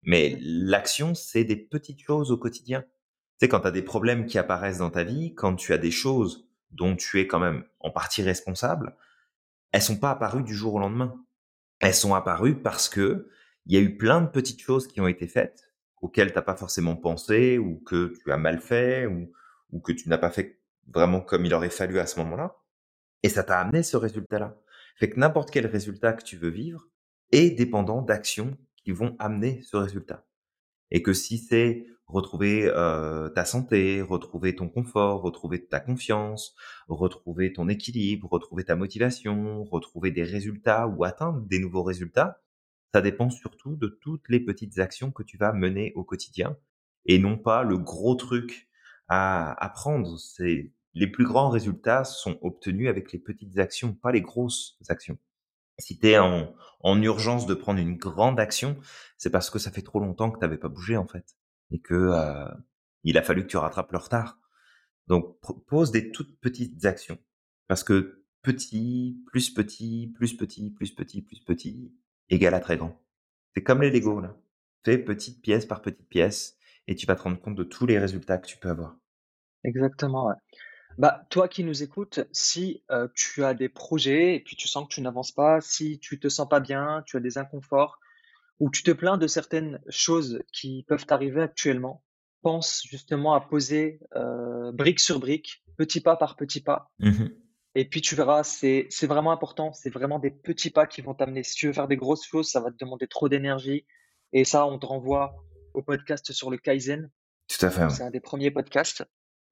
Mais 0.04 0.38
l'action, 0.42 1.14
c'est 1.16 1.44
des 1.44 1.56
petites 1.56 2.02
choses 2.02 2.32
au 2.32 2.38
quotidien. 2.38 2.82
Tu 2.82 2.88
sais, 3.42 3.50
quand 3.50 3.62
tu 3.62 3.68
as 3.68 3.72
des 3.72 3.82
problèmes 3.82 4.26
qui 4.26 4.38
apparaissent 4.38 4.78
dans 4.78 4.90
ta 4.90 5.04
vie, 5.04 5.34
quand 5.36 5.56
tu 5.56 5.74
as 5.74 5.78
des 5.78 5.92
choses 5.92 6.48
dont 6.72 6.96
tu 6.96 7.20
es 7.20 7.28
quand 7.28 7.40
même 7.40 7.66
en 7.80 7.92
partie 7.92 8.22
responsable, 8.22 8.96
elles 9.72 9.82
sont 9.82 9.98
pas 9.98 10.12
apparues 10.12 10.44
du 10.44 10.56
jour 10.56 10.76
au 10.76 10.80
lendemain. 10.80 11.14
Elles 11.80 11.94
sont 11.94 12.14
apparues 12.14 12.62
parce 12.62 12.88
que 12.88 13.30
il 13.66 13.74
y 13.74 13.78
a 13.78 13.82
eu 13.82 13.98
plein 13.98 14.22
de 14.22 14.28
petites 14.28 14.62
choses 14.62 14.88
qui 14.88 15.02
ont 15.02 15.08
été 15.08 15.28
faites 15.28 15.65
auxquelles 16.06 16.34
t'as 16.34 16.44
pas 16.44 16.56
forcément 16.56 16.96
pensé 16.96 17.58
ou 17.58 17.80
que 17.80 18.14
tu 18.24 18.32
as 18.32 18.38
mal 18.38 18.60
fait 18.60 19.08
ou, 19.08 19.32
ou 19.72 19.80
que 19.80 19.92
tu 19.92 20.08
n'as 20.08 20.20
pas 20.20 20.30
fait 20.30 20.62
vraiment 20.88 21.20
comme 21.20 21.46
il 21.46 21.54
aurait 21.54 21.70
fallu 21.70 22.00
à 22.00 22.06
ce 22.06 22.20
moment-là. 22.20 22.56
Et 23.24 23.30
ça 23.30 23.44
t'a 23.44 23.60
amené 23.60 23.82
ce 23.82 23.98
résultat-là. 23.98 24.56
Fait 24.98 25.10
que 25.10 25.20
n'importe 25.20 25.50
quel 25.50 25.66
résultat 25.66 26.14
que 26.14 26.24
tu 26.24 26.38
veux 26.38 26.50
vivre 26.50 26.88
est 27.32 27.50
dépendant 27.50 28.04
d'actions 28.04 28.56
qui 28.84 28.92
vont 28.92 29.16
amener 29.18 29.62
ce 29.64 29.78
résultat. 29.78 30.28
Et 30.92 31.02
que 31.02 31.12
si 31.12 31.40
c'est 31.40 31.88
retrouver 32.06 32.68
euh, 32.68 33.30
ta 33.30 33.46
santé, 33.46 34.04
retrouver 34.04 34.56
ton 34.56 34.70
confort, 34.70 35.24
retrouver 35.24 35.66
ta 35.66 35.80
confiance, 35.80 36.54
retrouver 36.88 37.52
ton 37.52 37.68
équilibre, 37.68 38.32
retrouver 38.32 38.64
ta 38.64 38.76
motivation, 38.76 39.64
retrouver 39.64 40.12
des 40.12 40.24
résultats 40.24 40.88
ou 40.88 41.04
atteindre 41.04 41.42
des 41.42 41.58
nouveaux 41.58 41.82
résultats, 41.82 42.44
ça 42.94 43.02
dépend 43.02 43.30
surtout 43.30 43.76
de 43.76 43.88
toutes 43.88 44.30
les 44.30 44.40
petites 44.40 44.80
actions 44.80 45.12
que 45.12 45.24
tu 45.24 45.38
vas 45.38 45.54
mener 45.54 45.92
au 45.96 46.04
quotidien 46.04 46.58
et 47.06 47.20
non 47.20 47.38
pas 47.38 47.64
le 47.64 47.78
gros 47.78 48.16
truc 48.16 48.70
à, 49.08 49.52
à 49.64 49.70
prendre. 49.70 50.18
C'est 50.18 50.72
les 50.94 51.08
plus 51.08 51.26
grands 51.26 51.50
résultats 51.50 52.04
sont 52.04 52.38
obtenus 52.42 52.90
avec 52.90 53.12
les 53.12 53.20
petites 53.20 53.60
actions, 53.60 53.94
pas 53.94 54.12
les 54.12 54.22
grosses 54.22 54.78
actions. 54.88 55.18
Si 55.78 56.00
tu 56.00 56.08
es 56.08 56.18
en, 56.18 56.56
en 56.80 57.02
urgence 57.02 57.46
de 57.46 57.54
prendre 57.54 57.80
une 57.80 57.98
grande 57.98 58.40
action, 58.40 58.78
c'est 59.18 59.30
parce 59.30 59.50
que 59.50 59.60
ça 59.60 59.72
fait 59.72 59.82
trop 59.82 60.00
longtemps 60.00 60.32
que 60.32 60.40
tu 60.40 60.46
n'avais 60.46 60.58
pas 60.58 60.70
bougé 60.70 60.96
en 60.96 61.06
fait 61.08 61.36
et 61.72 61.80
que 61.80 61.94
euh, 61.94 62.48
il 63.04 63.18
a 63.18 63.24
fallu 63.24 63.44
que 63.44 63.48
tu 63.48 63.58
rattrapes 63.58 63.92
le 63.92 63.98
retard. 63.98 64.40
Donc 65.08 65.38
pose 65.68 65.92
des 65.92 66.12
toutes 66.12 66.40
petites 66.40 66.86
actions 66.86 67.18
parce 67.68 67.84
que 67.84 68.24
petit 68.42 69.22
plus 69.28 69.54
petit 69.54 70.14
plus 70.16 70.36
petit 70.36 70.72
plus 70.72 70.94
petit 70.94 71.22
plus 71.22 71.40
petit 71.42 71.94
égale 72.30 72.54
à 72.54 72.60
très 72.60 72.78
grand. 72.78 73.00
C'est 73.56 73.64
comme 73.64 73.82
les 73.82 73.92
Lego 73.92 74.20
là. 74.20 74.36
Fais 74.84 74.98
petite 74.98 75.42
pièce 75.42 75.66
par 75.66 75.82
petite 75.82 76.08
pièce 76.08 76.58
et 76.88 76.96
tu 76.96 77.06
vas 77.06 77.16
te 77.16 77.24
rendre 77.24 77.40
compte 77.40 77.56
de 77.56 77.64
tous 77.64 77.86
les 77.86 77.98
résultats 77.98 78.38
que 78.38 78.48
tu 78.48 78.58
peux 78.58 78.70
avoir. 78.70 78.98
Exactement, 79.64 80.28
ouais. 80.28 80.36
Bah, 80.98 81.26
toi 81.30 81.48
qui 81.48 81.64
nous 81.64 81.84
écoutes, 81.84 82.22
si 82.32 82.84
euh, 82.92 83.08
tu 83.16 83.44
as 83.44 83.54
des 83.54 83.68
projets 83.68 84.36
et 84.36 84.40
puis 84.40 84.56
tu 84.56 84.68
sens 84.68 84.88
que 84.88 84.94
tu 84.94 85.02
n'avances 85.02 85.32
pas, 85.32 85.60
si 85.60 86.00
tu 86.00 86.20
te 86.20 86.30
sens 86.30 86.48
pas 86.48 86.60
bien, 86.60 87.04
tu 87.06 87.18
as 87.18 87.20
des 87.20 87.38
inconforts, 87.38 88.00
ou 88.60 88.70
tu 88.70 88.84
te 88.84 88.92
plains 88.92 89.18
de 89.18 89.28
certaines 89.28 89.82
choses 89.90 90.42
qui 90.54 90.86
peuvent 90.88 91.06
t'arriver 91.06 91.42
actuellement, 91.42 92.04
pense 92.42 92.84
justement 92.88 93.34
à 93.34 93.42
poser 93.42 94.00
euh, 94.16 94.72
brique 94.72 95.00
sur 95.00 95.20
brique, 95.20 95.64
petit 95.78 96.00
pas 96.00 96.16
par 96.16 96.36
petit 96.36 96.62
pas. 96.62 96.92
Mmh 97.00 97.26
et 97.76 97.84
puis 97.86 98.02
tu 98.02 98.16
verras, 98.16 98.44
c'est 98.44 98.88
vraiment 99.04 99.32
important, 99.32 99.74
c'est 99.74 99.90
vraiment 99.90 100.18
des 100.18 100.32
petits 100.32 100.70
pas 100.70 100.88
qui 100.88 101.02
vont 101.02 101.14
t'amener. 101.14 101.44
Si 101.44 101.56
tu 101.56 101.68
veux 101.68 101.74
faire 101.74 101.90
des 101.90 101.98
grosses 101.98 102.26
choses, 102.26 102.50
ça 102.50 102.62
va 102.62 102.72
te 102.72 102.78
demander 102.78 103.08
trop 103.08 103.28
d'énergie. 103.28 103.86
Et 104.32 104.46
ça, 104.46 104.66
on 104.66 104.80
te 104.80 104.86
renvoie 104.86 105.36
au 105.74 105.82
podcast 105.82 106.32
sur 106.32 106.50
le 106.50 106.58
Kaizen. 106.58 107.12
Tout 107.48 107.66
à 107.66 107.70
fait. 107.70 107.90
C'est 107.90 108.04
un 108.04 108.12
des 108.12 108.22
premiers 108.22 108.50
podcasts. 108.50 109.04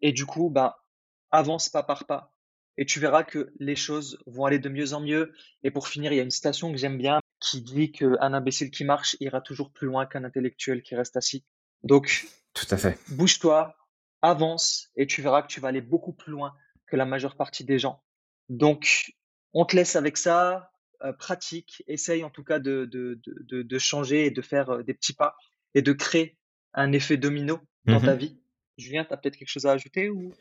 Et 0.02 0.14
du 0.14 0.26
coup, 0.26 0.50
bah, 0.50 0.86
avance 1.32 1.70
pas 1.70 1.84
par 1.84 2.06
pas. 2.06 2.34
Et 2.78 2.86
tu 2.86 3.00
verras 3.00 3.24
que 3.24 3.54
les 3.60 3.76
choses 3.76 4.18
vont 4.26 4.46
aller 4.46 4.60
de 4.60 4.70
mieux 4.70 4.94
en 4.94 5.02
mieux. 5.02 5.34
Et 5.64 5.72
pour 5.72 5.88
finir, 5.88 6.12
il 6.12 6.16
y 6.16 6.20
a 6.20 6.24
une 6.24 6.32
citation 6.32 6.72
que 6.72 6.78
j'aime 6.78 6.98
bien 6.98 7.20
qui 7.40 7.62
dit 7.62 7.92
qu'un 7.92 8.34
imbécile 8.34 8.72
qui 8.72 8.86
marche 8.86 9.18
ira 9.20 9.42
toujours 9.42 9.72
plus 9.72 9.88
loin 9.88 10.06
qu'un 10.06 10.24
intellectuel 10.24 10.82
qui 10.82 10.96
reste 10.96 11.18
assis. 11.18 11.46
Donc, 11.84 12.26
tout 12.54 12.68
à 12.70 12.78
fait. 12.78 12.98
Bouge-toi, 13.10 13.76
avance, 14.22 14.90
et 14.96 15.08
tu 15.08 15.22
verras 15.22 15.42
que 15.42 15.48
tu 15.48 15.60
vas 15.60 15.68
aller 15.68 15.82
beaucoup 15.82 16.14
plus 16.14 16.32
loin 16.32 16.56
que 16.88 16.96
la 16.96 17.06
majeure 17.06 17.36
partie 17.36 17.64
des 17.64 17.80
gens. 17.80 18.03
Donc, 18.50 19.14
on 19.54 19.66
te 19.66 19.76
laisse 19.76 19.96
avec 19.96 20.18
ça, 20.18 20.72
euh, 21.04 21.14
pratique, 21.14 21.84
essaye 21.88 22.24
en 22.24 22.30
tout 22.30 22.44
cas 22.44 22.60
de, 22.60 22.86
de, 22.86 23.20
de, 23.26 23.62
de, 23.62 23.80
changer 23.80 24.26
et 24.26 24.32
de 24.32 24.42
faire 24.42 24.70
euh, 24.70 24.84
des 24.84 24.94
petits 24.94 25.14
pas 25.14 25.36
et 25.74 25.82
de 25.82 25.92
créer 25.92 26.38
un 26.74 26.92
effet 26.94 27.18
domino 27.18 27.60
dans 27.86 28.00
ta 28.00 28.16
mmh 28.16 28.20
vie. 28.20 28.40
Julien, 28.78 29.04
tu 29.04 29.14
as 29.14 29.18
peut-être 29.18 29.36
quelque 29.36 29.50
chose 29.50 29.66
à 29.66 29.72
ajouter 29.72 30.10
ou? 30.10 30.34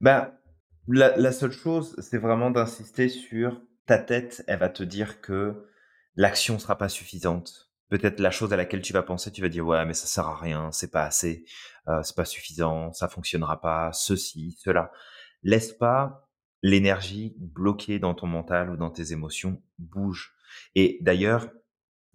Ben, 0.00 0.32
la, 0.88 1.16
la 1.16 1.32
seule 1.32 1.52
chose, 1.52 1.94
c'est 1.98 2.18
vraiment 2.18 2.50
d'insister 2.50 3.08
sur 3.08 3.60
ta 3.84 3.98
tête, 3.98 4.42
elle 4.46 4.58
va 4.58 4.68
te 4.68 4.82
dire 4.82 5.20
que 5.20 5.66
l'action 6.16 6.58
sera 6.58 6.78
pas 6.78 6.88
suffisante. 6.88 7.70
Peut-être 7.88 8.18
la 8.18 8.30
chose 8.30 8.52
à 8.52 8.56
laquelle 8.56 8.82
tu 8.82 8.92
vas 8.92 9.02
penser, 9.02 9.30
tu 9.30 9.42
vas 9.42 9.48
dire 9.48 9.66
ouais 9.66 9.84
mais 9.84 9.94
ça 9.94 10.06
sert 10.06 10.26
à 10.26 10.36
rien, 10.36 10.72
c'est 10.72 10.90
pas 10.90 11.04
assez, 11.04 11.44
euh, 11.88 12.02
c'est 12.02 12.16
pas 12.16 12.24
suffisant, 12.24 12.92
ça 12.92 13.06
fonctionnera 13.08 13.60
pas, 13.60 13.92
ceci, 13.92 14.56
cela. 14.58 14.90
Laisse 15.42 15.72
pas 15.72 16.25
l'énergie 16.66 17.36
bloquée 17.38 18.00
dans 18.00 18.14
ton 18.14 18.26
mental 18.26 18.70
ou 18.70 18.76
dans 18.76 18.90
tes 18.90 19.12
émotions, 19.12 19.62
bouge. 19.78 20.34
Et 20.74 20.98
d'ailleurs, 21.00 21.48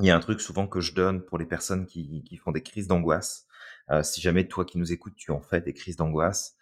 il 0.01 0.07
y 0.07 0.09
a 0.09 0.15
un 0.15 0.19
truc 0.19 0.41
souvent 0.41 0.67
que 0.67 0.81
je 0.81 0.93
donne 0.93 1.23
pour 1.23 1.37
les 1.37 1.45
personnes 1.45 1.85
qui, 1.85 2.37
font 2.43 2.51
des 2.51 2.61
crises 2.61 2.87
d'angoisse. 2.87 3.47
Euh, 3.91 4.03
si 4.03 4.19
jamais 4.19 4.49
toi 4.49 4.65
qui 4.65 4.77
nous 4.77 4.91
écoutes, 4.91 5.15
tu 5.15 5.31
en 5.31 5.39
fais 5.39 5.61
des 5.61 5.73
crises 5.73 5.95
d'angoisse, 5.95 6.57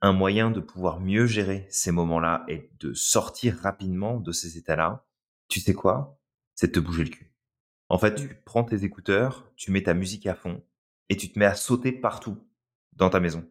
un 0.00 0.14
moyen 0.14 0.50
de 0.50 0.60
pouvoir 0.60 1.00
mieux 1.00 1.26
gérer 1.26 1.66
ces 1.68 1.92
moments-là 1.92 2.46
et 2.48 2.70
de 2.80 2.94
sortir 2.94 3.58
rapidement 3.58 4.18
de 4.18 4.32
ces 4.32 4.56
états-là, 4.56 5.04
tu 5.48 5.60
sais 5.60 5.74
quoi? 5.74 6.18
C'est 6.54 6.68
de 6.68 6.72
te 6.72 6.80
bouger 6.80 7.04
le 7.04 7.10
cul. 7.10 7.34
En 7.90 7.98
fait, 7.98 8.14
tu 8.14 8.40
prends 8.46 8.64
tes 8.64 8.84
écouteurs, 8.84 9.52
tu 9.56 9.70
mets 9.70 9.82
ta 9.82 9.92
musique 9.92 10.26
à 10.26 10.34
fond 10.34 10.64
et 11.10 11.16
tu 11.18 11.30
te 11.30 11.38
mets 11.38 11.44
à 11.44 11.56
sauter 11.56 11.92
partout 11.92 12.42
dans 12.94 13.10
ta 13.10 13.20
maison. 13.20 13.46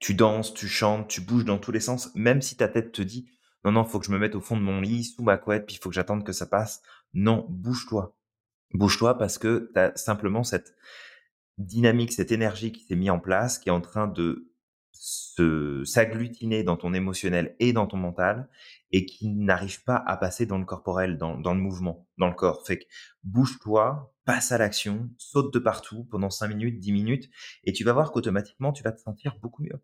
Tu 0.00 0.14
danses, 0.14 0.52
tu 0.54 0.66
chantes, 0.66 1.08
tu 1.08 1.20
bouges 1.20 1.44
dans 1.44 1.58
tous 1.58 1.72
les 1.72 1.80
sens, 1.80 2.10
même 2.14 2.42
si 2.42 2.56
ta 2.56 2.68
tête 2.68 2.92
te 2.92 3.02
dit 3.02 3.30
non, 3.64 3.72
non, 3.72 3.84
faut 3.84 3.98
que 4.00 4.06
je 4.06 4.10
me 4.12 4.18
mette 4.18 4.34
au 4.34 4.40
fond 4.40 4.56
de 4.56 4.62
mon 4.62 4.80
lit, 4.80 5.04
sous 5.04 5.22
ma 5.22 5.36
couette, 5.36 5.66
puis 5.66 5.76
il 5.76 5.78
faut 5.78 5.90
que 5.90 5.94
j'attende 5.94 6.24
que 6.24 6.32
ça 6.32 6.46
passe. 6.46 6.82
Non, 7.12 7.46
bouge-toi. 7.48 8.16
Bouge-toi 8.72 9.18
parce 9.18 9.36
que 9.38 9.70
tu 9.74 9.78
as 9.78 9.94
simplement 9.96 10.44
cette 10.44 10.74
dynamique, 11.58 12.12
cette 12.12 12.32
énergie 12.32 12.72
qui 12.72 12.84
s'est 12.84 12.96
mise 12.96 13.10
en 13.10 13.20
place, 13.20 13.58
qui 13.58 13.68
est 13.68 13.72
en 13.72 13.80
train 13.80 14.06
de 14.06 14.46
s'agglutiner 15.84 16.62
dans 16.62 16.76
ton 16.76 16.92
émotionnel 16.92 17.56
et 17.58 17.72
dans 17.72 17.86
ton 17.86 17.96
mental 17.96 18.48
et 18.92 19.06
qui 19.06 19.28
n'arrive 19.28 19.82
pas 19.84 19.96
à 19.96 20.16
passer 20.16 20.46
dans 20.46 20.58
le 20.58 20.64
corporel, 20.64 21.16
dans, 21.16 21.38
dans 21.38 21.54
le 21.54 21.60
mouvement, 21.60 22.06
dans 22.18 22.28
le 22.28 22.34
corps. 22.34 22.66
Fait 22.66 22.78
que 22.78 22.84
bouge-toi, 23.24 24.14
passe 24.24 24.52
à 24.52 24.58
l'action, 24.58 25.10
saute 25.16 25.52
de 25.52 25.58
partout 25.58 26.04
pendant 26.04 26.30
5 26.30 26.48
minutes, 26.48 26.78
10 26.80 26.92
minutes 26.92 27.30
et 27.64 27.72
tu 27.72 27.84
vas 27.84 27.92
voir 27.92 28.12
qu'automatiquement 28.12 28.72
tu 28.72 28.82
vas 28.82 28.92
te 28.92 29.00
sentir 29.00 29.36
beaucoup 29.40 29.62
mieux. 29.62 29.80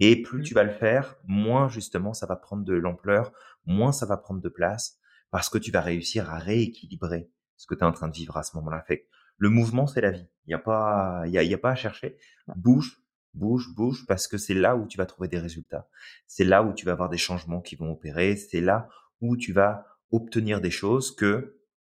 Et 0.00 0.22
plus 0.22 0.42
tu 0.42 0.54
vas 0.54 0.64
le 0.64 0.72
faire, 0.72 1.16
moins 1.24 1.68
justement 1.68 2.12
ça 2.12 2.26
va 2.26 2.36
prendre 2.36 2.64
de 2.64 2.74
l'ampleur, 2.74 3.32
moins 3.64 3.92
ça 3.92 4.06
va 4.06 4.16
prendre 4.16 4.40
de 4.40 4.48
place 4.48 4.98
parce 5.30 5.48
que 5.48 5.58
tu 5.58 5.70
vas 5.70 5.80
réussir 5.80 6.30
à 6.30 6.38
rééquilibrer 6.38 7.30
ce 7.56 7.66
que 7.66 7.74
tu 7.74 7.80
es 7.80 7.84
en 7.84 7.92
train 7.92 8.08
de 8.08 8.14
vivre 8.14 8.36
à 8.36 8.42
ce 8.42 8.56
moment-là. 8.56 8.82
Fait 8.86 9.08
le 9.38 9.50
mouvement, 9.50 9.86
c'est 9.86 10.00
la 10.00 10.10
vie. 10.10 10.26
Il 10.46 10.50
n'y 10.50 10.54
a 10.54 10.58
pas, 10.58 11.22
il 11.26 11.32
y 11.32 11.38
a, 11.38 11.42
y 11.42 11.54
a 11.54 11.58
pas 11.58 11.70
à 11.70 11.74
chercher. 11.74 12.16
Bouge, 12.56 13.02
bouge, 13.34 13.74
bouge, 13.74 14.06
parce 14.06 14.28
que 14.28 14.38
c'est 14.38 14.54
là 14.54 14.76
où 14.76 14.86
tu 14.86 14.96
vas 14.96 15.06
trouver 15.06 15.28
des 15.28 15.38
résultats. 15.38 15.88
C'est 16.26 16.44
là 16.44 16.62
où 16.62 16.72
tu 16.72 16.86
vas 16.86 16.92
avoir 16.92 17.08
des 17.08 17.18
changements 17.18 17.60
qui 17.60 17.76
vont 17.76 17.92
opérer. 17.92 18.36
C'est 18.36 18.60
là 18.60 18.88
où 19.20 19.36
tu 19.36 19.52
vas 19.52 19.86
obtenir 20.10 20.60
des 20.60 20.70
choses 20.70 21.14
que, 21.14 21.55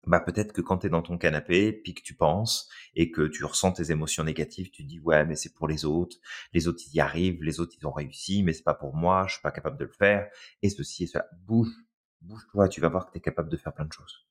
bah, 0.07 0.21
peut-être 0.21 0.53
que 0.53 0.61
quand 0.61 0.79
tu 0.79 0.87
es 0.87 0.91
dans 0.91 1.03
ton 1.03 1.19
canapé, 1.19 1.73
puis 1.73 1.95
que 1.95 2.03
tu 2.03 2.15
penses 2.15 2.69
et 2.95 3.11
que 3.11 3.27
tu 3.27 3.45
ressens 3.45 3.73
tes 3.73 3.91
émotions 3.91 4.23
négatives, 4.23 4.71
tu 4.71 4.85
te 4.85 4.89
dis, 4.89 5.01
ouais, 5.01 5.25
mais 5.25 5.35
c'est 5.35 5.53
pour 5.53 5.67
les 5.67 5.85
autres. 5.85 6.17
Les 6.53 6.69
autres, 6.69 6.83
ils 6.87 6.97
y 6.97 7.01
arrivent. 7.01 7.43
Les 7.43 7.59
autres, 7.59 7.75
ils 7.81 7.87
ont 7.87 7.93
réussi, 7.93 8.43
mais 8.43 8.53
c'est 8.53 8.63
pas 8.63 8.75
pour 8.75 8.95
moi. 8.95 9.25
Je 9.27 9.35
suis 9.35 9.43
pas 9.43 9.51
capable 9.51 9.77
de 9.79 9.85
le 9.85 9.93
faire. 9.93 10.29
Et 10.63 10.71
ceci 10.71 11.05
et 11.05 11.07
cela. 11.09 11.27
Bouge, 11.47 11.73
bouge-toi. 12.21 12.69
Tu 12.69 12.81
vas 12.81 12.89
voir 12.89 13.07
que 13.07 13.13
tu 13.13 13.19
es 13.19 13.21
capable 13.21 13.49
de 13.49 13.57
faire 13.57 13.75
plein 13.75 13.85
de 13.85 13.93
choses. 13.93 14.27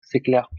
C'est 0.00 0.20
clair. 0.20 0.50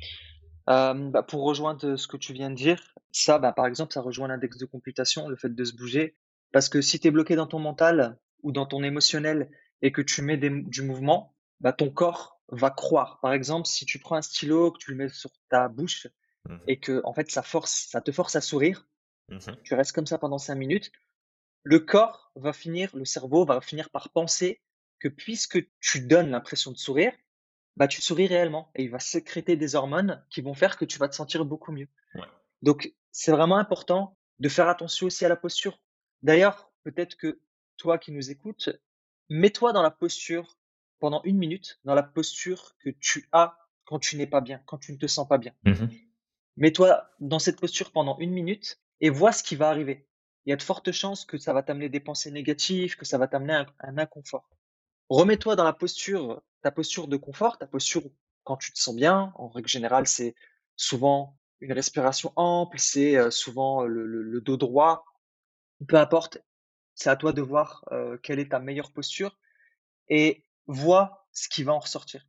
Euh, 0.69 0.93
bah, 1.09 1.23
pour 1.23 1.43
rejoindre 1.43 1.97
ce 1.97 2.07
que 2.07 2.17
tu 2.17 2.31
viens 2.31 2.49
de 2.49 2.55
dire, 2.55 2.81
ça, 3.11 3.39
bah, 3.39 3.51
par 3.51 3.65
exemple, 3.65 3.93
ça 3.93 4.01
rejoint 4.01 4.29
l'index 4.29 4.57
de 4.57 4.65
computation, 4.65 5.27
le 5.27 5.35
fait 5.35 5.53
de 5.53 5.63
se 5.65 5.75
bouger. 5.75 6.15
Parce 6.53 6.69
que 6.69 6.81
si 6.81 6.99
tu 6.99 7.07
es 7.07 7.11
bloqué 7.11 7.35
dans 7.35 7.47
ton 7.47 7.59
mental 7.59 8.17
ou 8.43 8.51
dans 8.51 8.65
ton 8.65 8.83
émotionnel 8.83 9.51
et 9.81 9.91
que 9.91 10.01
tu 10.01 10.21
mets 10.21 10.37
du 10.37 10.81
mouvement, 10.81 11.35
bah, 11.59 11.73
ton 11.73 11.89
corps 11.89 12.40
va 12.51 12.69
croire. 12.69 13.19
Par 13.21 13.33
exemple, 13.33 13.67
si 13.67 13.85
tu 13.85 13.99
prends 13.99 14.15
un 14.15 14.21
stylo, 14.21 14.71
que 14.71 14.77
tu 14.77 14.91
le 14.91 14.97
mets 14.97 15.09
sur 15.09 15.31
ta 15.49 15.67
bouche 15.67 16.07
mmh 16.47 16.57
et 16.67 16.79
que 16.79 17.01
en 17.03 17.13
fait 17.13 17.29
ça 17.29 17.43
force, 17.43 17.87
ça 17.89 18.01
te 18.01 18.11
force 18.11 18.35
à 18.35 18.41
sourire, 18.41 18.87
mmh 19.29 19.37
tu 19.63 19.73
restes 19.73 19.93
comme 19.93 20.07
ça 20.07 20.17
pendant 20.17 20.37
cinq 20.37 20.55
minutes, 20.55 20.91
le 21.63 21.79
corps 21.79 22.31
va 22.35 22.53
finir, 22.53 22.95
le 22.95 23.05
cerveau 23.05 23.45
va 23.45 23.61
finir 23.61 23.89
par 23.89 24.09
penser 24.09 24.61
que 24.99 25.07
puisque 25.07 25.59
tu 25.79 26.01
donnes 26.01 26.29
l'impression 26.29 26.71
de 26.71 26.77
sourire, 26.77 27.13
bah, 27.77 27.87
tu 27.87 28.01
souris 28.01 28.27
réellement 28.27 28.71
et 28.75 28.83
il 28.83 28.89
va 28.89 28.99
sécréter 28.99 29.55
des 29.55 29.75
hormones 29.75 30.23
qui 30.29 30.41
vont 30.41 30.53
faire 30.53 30.77
que 30.77 30.85
tu 30.85 30.99
vas 30.99 31.07
te 31.07 31.15
sentir 31.15 31.45
beaucoup 31.45 31.71
mieux. 31.71 31.87
Donc, 32.61 32.93
c'est 33.11 33.31
vraiment 33.31 33.57
important 33.57 34.17
de 34.39 34.49
faire 34.49 34.69
attention 34.69 35.07
aussi 35.07 35.25
à 35.25 35.29
la 35.29 35.35
posture. 35.35 35.81
D'ailleurs, 36.21 36.71
peut-être 36.83 37.15
que 37.15 37.39
toi 37.77 37.97
qui 37.97 38.11
nous 38.11 38.29
écoutes, 38.29 38.69
mets-toi 39.29 39.73
dans 39.73 39.81
la 39.81 39.89
posture 39.89 40.57
pendant 41.01 41.21
une 41.25 41.37
minute, 41.37 41.81
dans 41.85 41.95
la 41.95 42.03
posture 42.03 42.77
que 42.79 42.91
tu 42.91 43.29
as 43.33 43.57
quand 43.85 43.99
tu 43.99 44.17
n'es 44.17 44.27
pas 44.27 44.41
bien, 44.41 44.61
quand 44.67 44.79
tu 44.79 44.93
ne 44.93 44.99
te 44.99 45.07
sens 45.07 45.27
pas 45.27 45.39
bien. 45.39 45.53
Mmh 45.65 45.87
Mets-toi 46.57 47.09
dans 47.19 47.39
cette 47.39 47.59
posture 47.59 47.91
pendant 47.91 48.17
une 48.19 48.31
minute 48.31 48.79
et 49.01 49.09
vois 49.09 49.31
ce 49.33 49.43
qui 49.43 49.55
va 49.57 49.69
arriver. 49.69 50.07
Il 50.45 50.51
y 50.51 50.53
a 50.53 50.57
de 50.57 50.61
fortes 50.63 50.91
chances 50.91 51.25
que 51.25 51.37
ça 51.37 51.53
va 51.53 51.63
t'amener 51.63 51.89
des 51.89 51.99
pensées 52.01 52.31
négatives, 52.31 52.97
que 52.97 53.05
ça 53.05 53.17
va 53.17 53.27
t'amener 53.27 53.53
un, 53.53 53.65
un 53.79 53.97
inconfort. 53.97 54.49
Remets-toi 55.09 55.55
dans 55.55 55.63
la 55.65 55.73
posture, 55.73 56.41
ta 56.61 56.71
posture 56.71 57.07
de 57.07 57.17
confort, 57.17 57.57
ta 57.57 57.67
posture 57.67 58.03
quand 58.43 58.57
tu 58.57 58.73
te 58.73 58.79
sens 58.79 58.95
bien. 58.95 59.33
En 59.35 59.49
règle 59.49 59.69
générale, 59.69 60.07
c'est 60.07 60.35
souvent 60.77 61.37
une 61.61 61.73
respiration 61.73 62.33
ample, 62.37 62.79
c'est 62.79 63.17
euh, 63.17 63.31
souvent 63.31 63.83
le, 63.83 64.05
le- 64.07 64.23
le 64.23 64.41
dos 64.41 64.57
droit. 64.57 65.05
Peu 65.87 65.97
importe, 65.97 66.39
c'est 66.95 67.09
à 67.09 67.15
toi 67.17 67.33
de 67.33 67.41
voir 67.41 67.85
euh, 67.91 68.17
quelle 68.23 68.39
est 68.39 68.49
ta 68.51 68.59
meilleure 68.59 68.91
posture 68.93 69.37
et 70.09 70.43
vois 70.67 71.27
ce 71.31 71.49
qui 71.49 71.63
va 71.63 71.73
en 71.73 71.79
ressortir. 71.79 72.25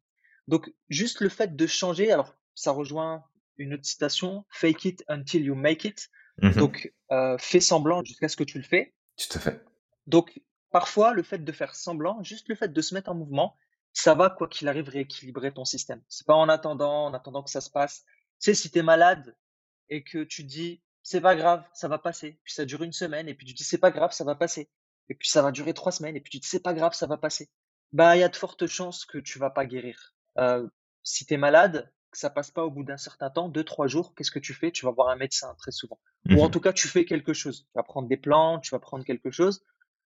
Donc, 0.48 0.72
juste 0.88 1.20
le 1.20 1.28
fait 1.28 1.54
de 1.54 1.66
changer, 1.66 2.12
alors 2.12 2.34
ça 2.54 2.72
rejoint 2.72 3.24
une 3.56 3.74
autre 3.74 3.84
citation, 3.84 4.44
fake 4.50 4.84
it 4.84 5.04
until 5.08 5.42
you 5.42 5.54
make 5.54 5.84
it. 5.84 6.08
Mmh 6.38 6.52
Donc, 6.52 6.92
euh, 7.10 7.36
fais 7.38 7.60
semblant 7.60 8.02
jusqu'à 8.02 8.28
ce 8.28 8.36
que 8.36 8.44
tu 8.44 8.58
le 8.58 8.64
fais. 8.64 8.94
Tout 9.16 9.36
à 9.36 9.40
fait. 9.40 9.64
Donc, 10.06 10.40
parfois, 10.70 11.12
le 11.12 11.22
fait 11.22 11.38
de 11.38 11.52
faire 11.52 11.74
semblant, 11.74 12.22
juste 12.22 12.48
le 12.48 12.54
fait 12.54 12.72
de 12.72 12.80
se 12.80 12.94
mettre 12.94 13.10
en 13.10 13.14
mouvement, 13.14 13.56
ça 13.92 14.14
va, 14.14 14.30
quoi 14.30 14.48
qu'il 14.48 14.68
arrive, 14.68 14.88
rééquilibrer 14.88 15.52
ton 15.52 15.64
système. 15.64 16.02
C'est 16.08 16.26
pas 16.26 16.34
en 16.34 16.48
attendant, 16.48 17.06
en 17.06 17.14
attendant 17.14 17.42
que 17.42 17.50
ça 17.50 17.60
se 17.60 17.70
passe. 17.70 18.04
Tu 18.40 18.50
sais, 18.50 18.54
si 18.54 18.70
tu 18.70 18.78
es 18.78 18.82
malade 18.82 19.36
et 19.90 20.02
que 20.02 20.24
tu 20.24 20.44
dis, 20.44 20.82
c'est 21.02 21.20
pas 21.20 21.36
grave, 21.36 21.64
ça 21.74 21.88
va 21.88 21.98
passer, 21.98 22.38
puis 22.44 22.54
ça 22.54 22.64
dure 22.64 22.82
une 22.82 22.92
semaine, 22.92 23.28
et 23.28 23.34
puis 23.34 23.46
tu 23.46 23.54
dis, 23.54 23.64
c'est 23.64 23.78
pas 23.78 23.90
grave, 23.90 24.12
ça 24.12 24.24
va 24.24 24.34
passer, 24.34 24.70
et 25.08 25.14
puis 25.14 25.28
ça 25.28 25.42
va 25.42 25.50
durer 25.50 25.74
trois 25.74 25.92
semaines, 25.92 26.16
et 26.16 26.20
puis 26.20 26.30
tu 26.30 26.38
dis, 26.38 26.46
c'est 26.46 26.62
pas 26.62 26.74
grave, 26.74 26.94
ça 26.94 27.06
va 27.06 27.16
passer, 27.16 27.50
bah, 27.92 28.16
il 28.16 28.20
y 28.20 28.22
a 28.22 28.28
de 28.28 28.36
fortes 28.36 28.66
chances 28.66 29.04
que 29.04 29.18
tu 29.18 29.38
vas 29.38 29.50
pas 29.50 29.66
guérir. 29.66 30.14
Euh, 30.38 30.68
si 31.02 31.26
tu 31.26 31.34
es 31.34 31.36
malade, 31.36 31.92
que 32.10 32.18
ça 32.18 32.30
passe 32.30 32.50
pas 32.50 32.64
au 32.64 32.70
bout 32.70 32.84
d'un 32.84 32.96
certain 32.96 33.30
temps, 33.30 33.48
deux, 33.48 33.64
trois 33.64 33.86
jours, 33.86 34.14
qu'est-ce 34.14 34.30
que 34.30 34.38
tu 34.38 34.54
fais? 34.54 34.70
Tu 34.70 34.84
vas 34.84 34.92
voir 34.92 35.08
un 35.08 35.16
médecin 35.16 35.54
très 35.58 35.72
souvent. 35.72 35.98
Ou 36.30 36.42
en 36.42 36.48
Mmh 36.48 36.50
tout 36.50 36.60
cas, 36.60 36.72
tu 36.72 36.88
fais 36.88 37.04
quelque 37.04 37.32
chose. 37.32 37.62
Tu 37.64 37.70
vas 37.74 37.82
prendre 37.82 38.08
des 38.08 38.16
plantes, 38.16 38.62
tu 38.64 38.70
vas 38.70 38.78
prendre 38.80 39.04
quelque 39.04 39.30
chose 39.30 39.64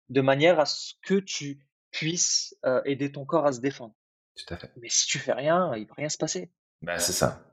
de 0.08 0.20
manière 0.20 0.60
à 0.60 0.66
ce 0.66 0.94
que 1.02 1.14
tu 1.14 1.66
puisses 1.90 2.56
euh, 2.64 2.80
aider 2.84 3.10
ton 3.12 3.24
corps 3.24 3.46
à 3.46 3.52
se 3.52 3.60
défendre. 3.60 3.94
Tout 4.36 4.54
à 4.54 4.56
fait. 4.56 4.72
Mais 4.76 4.88
si 4.88 5.06
tu 5.06 5.18
fais 5.18 5.32
rien, 5.32 5.74
il 5.76 5.86
va 5.86 5.94
rien 5.94 6.08
se 6.08 6.18
passer. 6.18 6.52
Bah, 6.82 6.98
c'est 6.98 7.12
ça. 7.12 7.44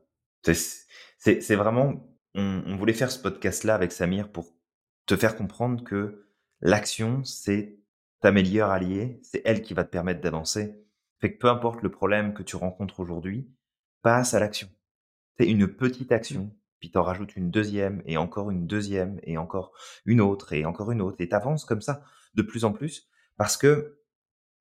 C'est 0.43 1.55
vraiment 1.55 2.05
on 2.35 2.63
on 2.65 2.75
voulait 2.77 2.93
faire 2.93 3.11
ce 3.11 3.19
podcast-là 3.19 3.75
avec 3.75 3.91
Samir 3.91 4.31
pour 4.31 4.53
te 5.05 5.15
faire 5.15 5.35
comprendre 5.35 5.83
que 5.83 6.27
l'action, 6.61 7.23
c'est 7.23 7.77
ta 8.23 8.31
meilleure 8.31 8.69
alliée, 8.69 9.19
c'est 9.21 9.41
elle 9.43 9.61
qui 9.61 9.73
va 9.73 9.83
te 9.83 9.89
permettre 9.89 10.21
d'avancer. 10.21 10.81
Fait 11.19 11.33
que 11.33 11.37
peu 11.37 11.49
importe 11.49 11.81
le 11.83 11.91
problème 11.91 12.33
que 12.33 12.41
tu 12.41 12.55
rencontres 12.55 13.01
aujourd'hui, 13.01 13.51
passe 14.01 14.33
à 14.33 14.39
l'action. 14.39 14.69
C'est 15.37 15.45
une 15.45 15.67
petite 15.67 16.13
action, 16.13 16.55
puis 16.79 16.89
t'en 16.89 17.03
rajoutes 17.03 17.35
une 17.35 17.51
deuxième 17.51 18.01
et 18.05 18.15
encore 18.15 18.49
une 18.49 18.65
deuxième 18.65 19.19
et 19.23 19.37
encore 19.37 19.73
une 20.05 20.21
autre 20.21 20.53
et 20.53 20.63
encore 20.63 20.93
une 20.93 21.01
autre 21.01 21.17
et 21.19 21.27
t'avances 21.27 21.65
comme 21.65 21.81
ça 21.81 22.01
de 22.33 22.41
plus 22.41 22.63
en 22.63 22.71
plus 22.71 23.09
parce 23.35 23.57
que 23.57 23.99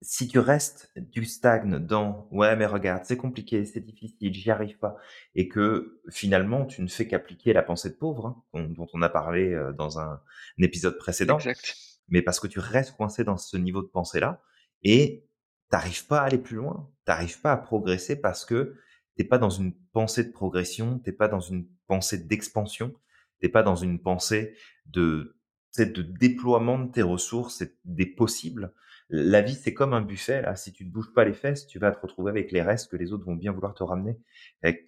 si 0.00 0.26
tu 0.26 0.40
restes, 0.40 0.92
tu 1.12 1.24
stagnes 1.24 1.78
dans 1.78 2.26
ouais 2.32 2.56
mais 2.56 2.66
regarde 2.66 3.04
c'est 3.04 3.16
compliqué, 3.16 3.64
c'est 3.64 3.80
difficile, 3.80 4.34
j'y 4.34 4.50
arrive 4.50 4.78
pas 4.78 4.96
et 5.36 5.46
que 5.46 6.00
finalement 6.10 6.66
tu 6.66 6.82
ne 6.82 6.88
fais 6.88 7.06
qu'appliquer 7.06 7.52
la 7.52 7.62
pensée 7.62 7.90
de 7.90 7.94
pauvre 7.94 8.26
hein, 8.26 8.42
dont, 8.54 8.68
dont 8.68 8.88
on 8.92 9.02
a 9.02 9.08
parlé 9.08 9.52
euh, 9.52 9.72
dans 9.72 10.00
un, 10.00 10.20
un 10.58 10.62
épisode 10.62 10.98
précédent, 10.98 11.38
Exact. 11.38 11.91
Mais 12.12 12.22
parce 12.22 12.38
que 12.38 12.46
tu 12.46 12.60
restes 12.60 12.96
coincé 12.96 13.24
dans 13.24 13.36
ce 13.36 13.56
niveau 13.56 13.82
de 13.82 13.88
pensée 13.88 14.20
là 14.20 14.40
et 14.84 15.26
t'arrives 15.70 16.06
pas 16.06 16.20
à 16.20 16.24
aller 16.26 16.38
plus 16.38 16.56
loin, 16.56 16.88
t'arrives 17.04 17.40
pas 17.40 17.52
à 17.52 17.56
progresser 17.56 18.20
parce 18.20 18.44
que 18.44 18.76
t'es 19.16 19.24
pas 19.24 19.38
dans 19.38 19.50
une 19.50 19.74
pensée 19.92 20.24
de 20.24 20.30
progression, 20.30 21.00
t'es 21.00 21.12
pas 21.12 21.28
dans 21.28 21.40
une 21.40 21.66
pensée 21.88 22.18
d'expansion, 22.18 22.94
t'es 23.40 23.48
pas 23.48 23.64
dans 23.64 23.76
une 23.76 24.00
pensée 24.00 24.54
de 24.86 25.36
de 25.78 26.02
déploiement 26.02 26.78
de 26.78 26.92
tes 26.92 27.02
ressources 27.02 27.62
et 27.62 27.74
des 27.84 28.06
possibles 28.06 28.74
la 29.14 29.42
vie, 29.42 29.54
c'est 29.54 29.74
comme 29.74 29.92
un 29.92 30.00
buffet, 30.00 30.40
là. 30.40 30.56
Si 30.56 30.72
tu 30.72 30.86
ne 30.86 30.90
bouges 30.90 31.12
pas 31.12 31.24
les 31.24 31.34
fesses, 31.34 31.66
tu 31.66 31.78
vas 31.78 31.92
te 31.92 32.00
retrouver 32.00 32.30
avec 32.30 32.50
les 32.50 32.62
restes 32.62 32.90
que 32.90 32.96
les 32.96 33.12
autres 33.12 33.26
vont 33.26 33.34
bien 33.34 33.52
vouloir 33.52 33.74
te 33.74 33.82
ramener. 33.82 34.18
Fait 34.62 34.78
que 34.78 34.82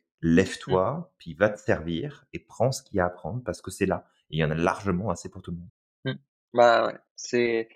Mm, 0.69 0.77
lève-toi, 0.77 1.13
puis 1.19 1.35
va 1.35 1.51
te 1.51 1.61
servir 1.61 2.25
et 2.33 2.39
prends 2.39 2.73
ce 2.73 2.83
qu'il 2.83 2.97
y 2.97 3.01
a 3.01 3.07
à 3.07 3.11
prendre 3.11 3.43
parce 3.45 3.61
que 3.61 3.71
c'est 3.71 3.87
là. 3.87 4.09
Et 4.31 4.37
il 4.37 4.39
y 4.41 4.45
en 4.45 4.51
a 4.51 4.55
largement 4.55 5.11
assez 5.11 5.29
pour 5.29 5.43
tout 5.43 5.51
le 5.51 5.59
monde. 5.59 5.69
Bah 6.55 6.87
ouais, 6.87 6.95
c'est 7.17 7.69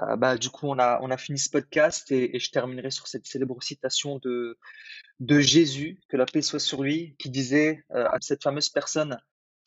euh, 0.00 0.14
bah 0.16 0.36
du 0.36 0.50
coup 0.50 0.68
on 0.68 0.78
a 0.78 1.00
on 1.02 1.10
a 1.10 1.16
fini 1.16 1.38
ce 1.38 1.50
podcast 1.50 2.12
et, 2.12 2.36
et 2.36 2.38
je 2.38 2.50
terminerai 2.50 2.90
sur 2.92 3.08
cette 3.08 3.26
célèbre 3.26 3.60
citation 3.62 4.18
de 4.18 4.56
de 5.18 5.40
Jésus, 5.40 6.00
que 6.08 6.16
la 6.16 6.26
paix 6.26 6.42
soit 6.42 6.60
sur 6.60 6.82
lui, 6.82 7.16
qui 7.18 7.28
disait 7.30 7.82
euh, 7.90 8.06
à 8.08 8.18
cette 8.20 8.42
fameuse 8.42 8.68
personne 8.68 9.18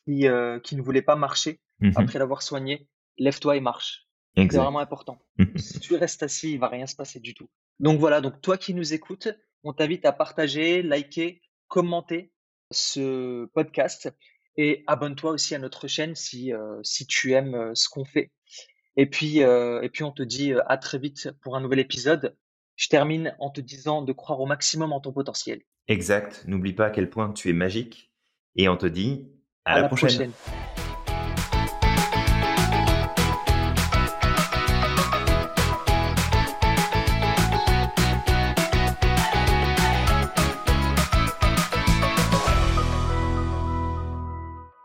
qui 0.06 0.26
euh, 0.28 0.58
qui 0.60 0.76
ne 0.76 0.82
voulait 0.82 1.02
pas 1.02 1.16
marcher 1.16 1.60
Mhm. 1.80 1.92
après 1.96 2.20
l'avoir 2.20 2.40
soigné, 2.42 2.86
lève-toi 3.18 3.56
et 3.56 3.60
marche. 3.60 4.06
C'est 4.36 4.58
vraiment 4.62 4.78
important. 4.78 5.18
Si 5.56 5.80
tu 5.80 5.96
restes 5.96 6.22
assis, 6.22 6.52
il 6.52 6.58
va 6.60 6.68
rien 6.68 6.86
se 6.86 6.94
passer 6.94 7.18
du 7.18 7.34
tout. 7.34 7.50
Donc 7.80 7.98
voilà, 7.98 8.20
donc 8.20 8.40
toi 8.40 8.56
qui 8.56 8.74
nous 8.74 8.94
écoutes, 8.94 9.28
on 9.64 9.72
t'invite 9.72 10.04
à 10.06 10.12
partager, 10.12 10.82
liker, 10.82 11.42
commenter 11.66 12.32
ce 12.70 13.46
podcast 13.54 14.08
et 14.56 14.84
abonne-toi 14.86 15.32
aussi 15.32 15.56
à 15.56 15.58
notre 15.58 15.88
chaîne 15.88 16.14
si, 16.14 16.52
si 16.84 17.06
tu 17.08 17.32
aimes 17.32 17.74
ce 17.74 17.88
qu'on 17.88 18.04
fait. 18.04 18.30
Et 18.96 19.06
puis, 19.06 19.42
euh, 19.42 19.80
et 19.82 19.88
puis 19.88 20.04
on 20.04 20.12
te 20.12 20.22
dit 20.22 20.52
euh, 20.52 20.60
à 20.66 20.76
très 20.78 20.98
vite 20.98 21.30
pour 21.42 21.56
un 21.56 21.60
nouvel 21.60 21.78
épisode. 21.80 22.36
Je 22.76 22.88
termine 22.88 23.34
en 23.38 23.50
te 23.50 23.60
disant 23.60 24.02
de 24.02 24.12
croire 24.12 24.40
au 24.40 24.46
maximum 24.46 24.92
en 24.92 25.00
ton 25.00 25.12
potentiel. 25.12 25.60
exact. 25.88 26.44
N'oublie 26.46 26.72
pas 26.72 26.86
à 26.86 26.90
quel 26.90 27.08
point 27.10 27.32
tu 27.32 27.48
es 27.50 27.52
magique. 27.52 28.12
Et 28.56 28.68
on 28.68 28.76
te 28.76 28.86
dit 28.86 29.28
à 29.64 29.72
À 29.72 29.76
la 29.76 29.82
la 29.82 29.88
prochaine. 29.88 30.08
prochaine. 30.32 30.83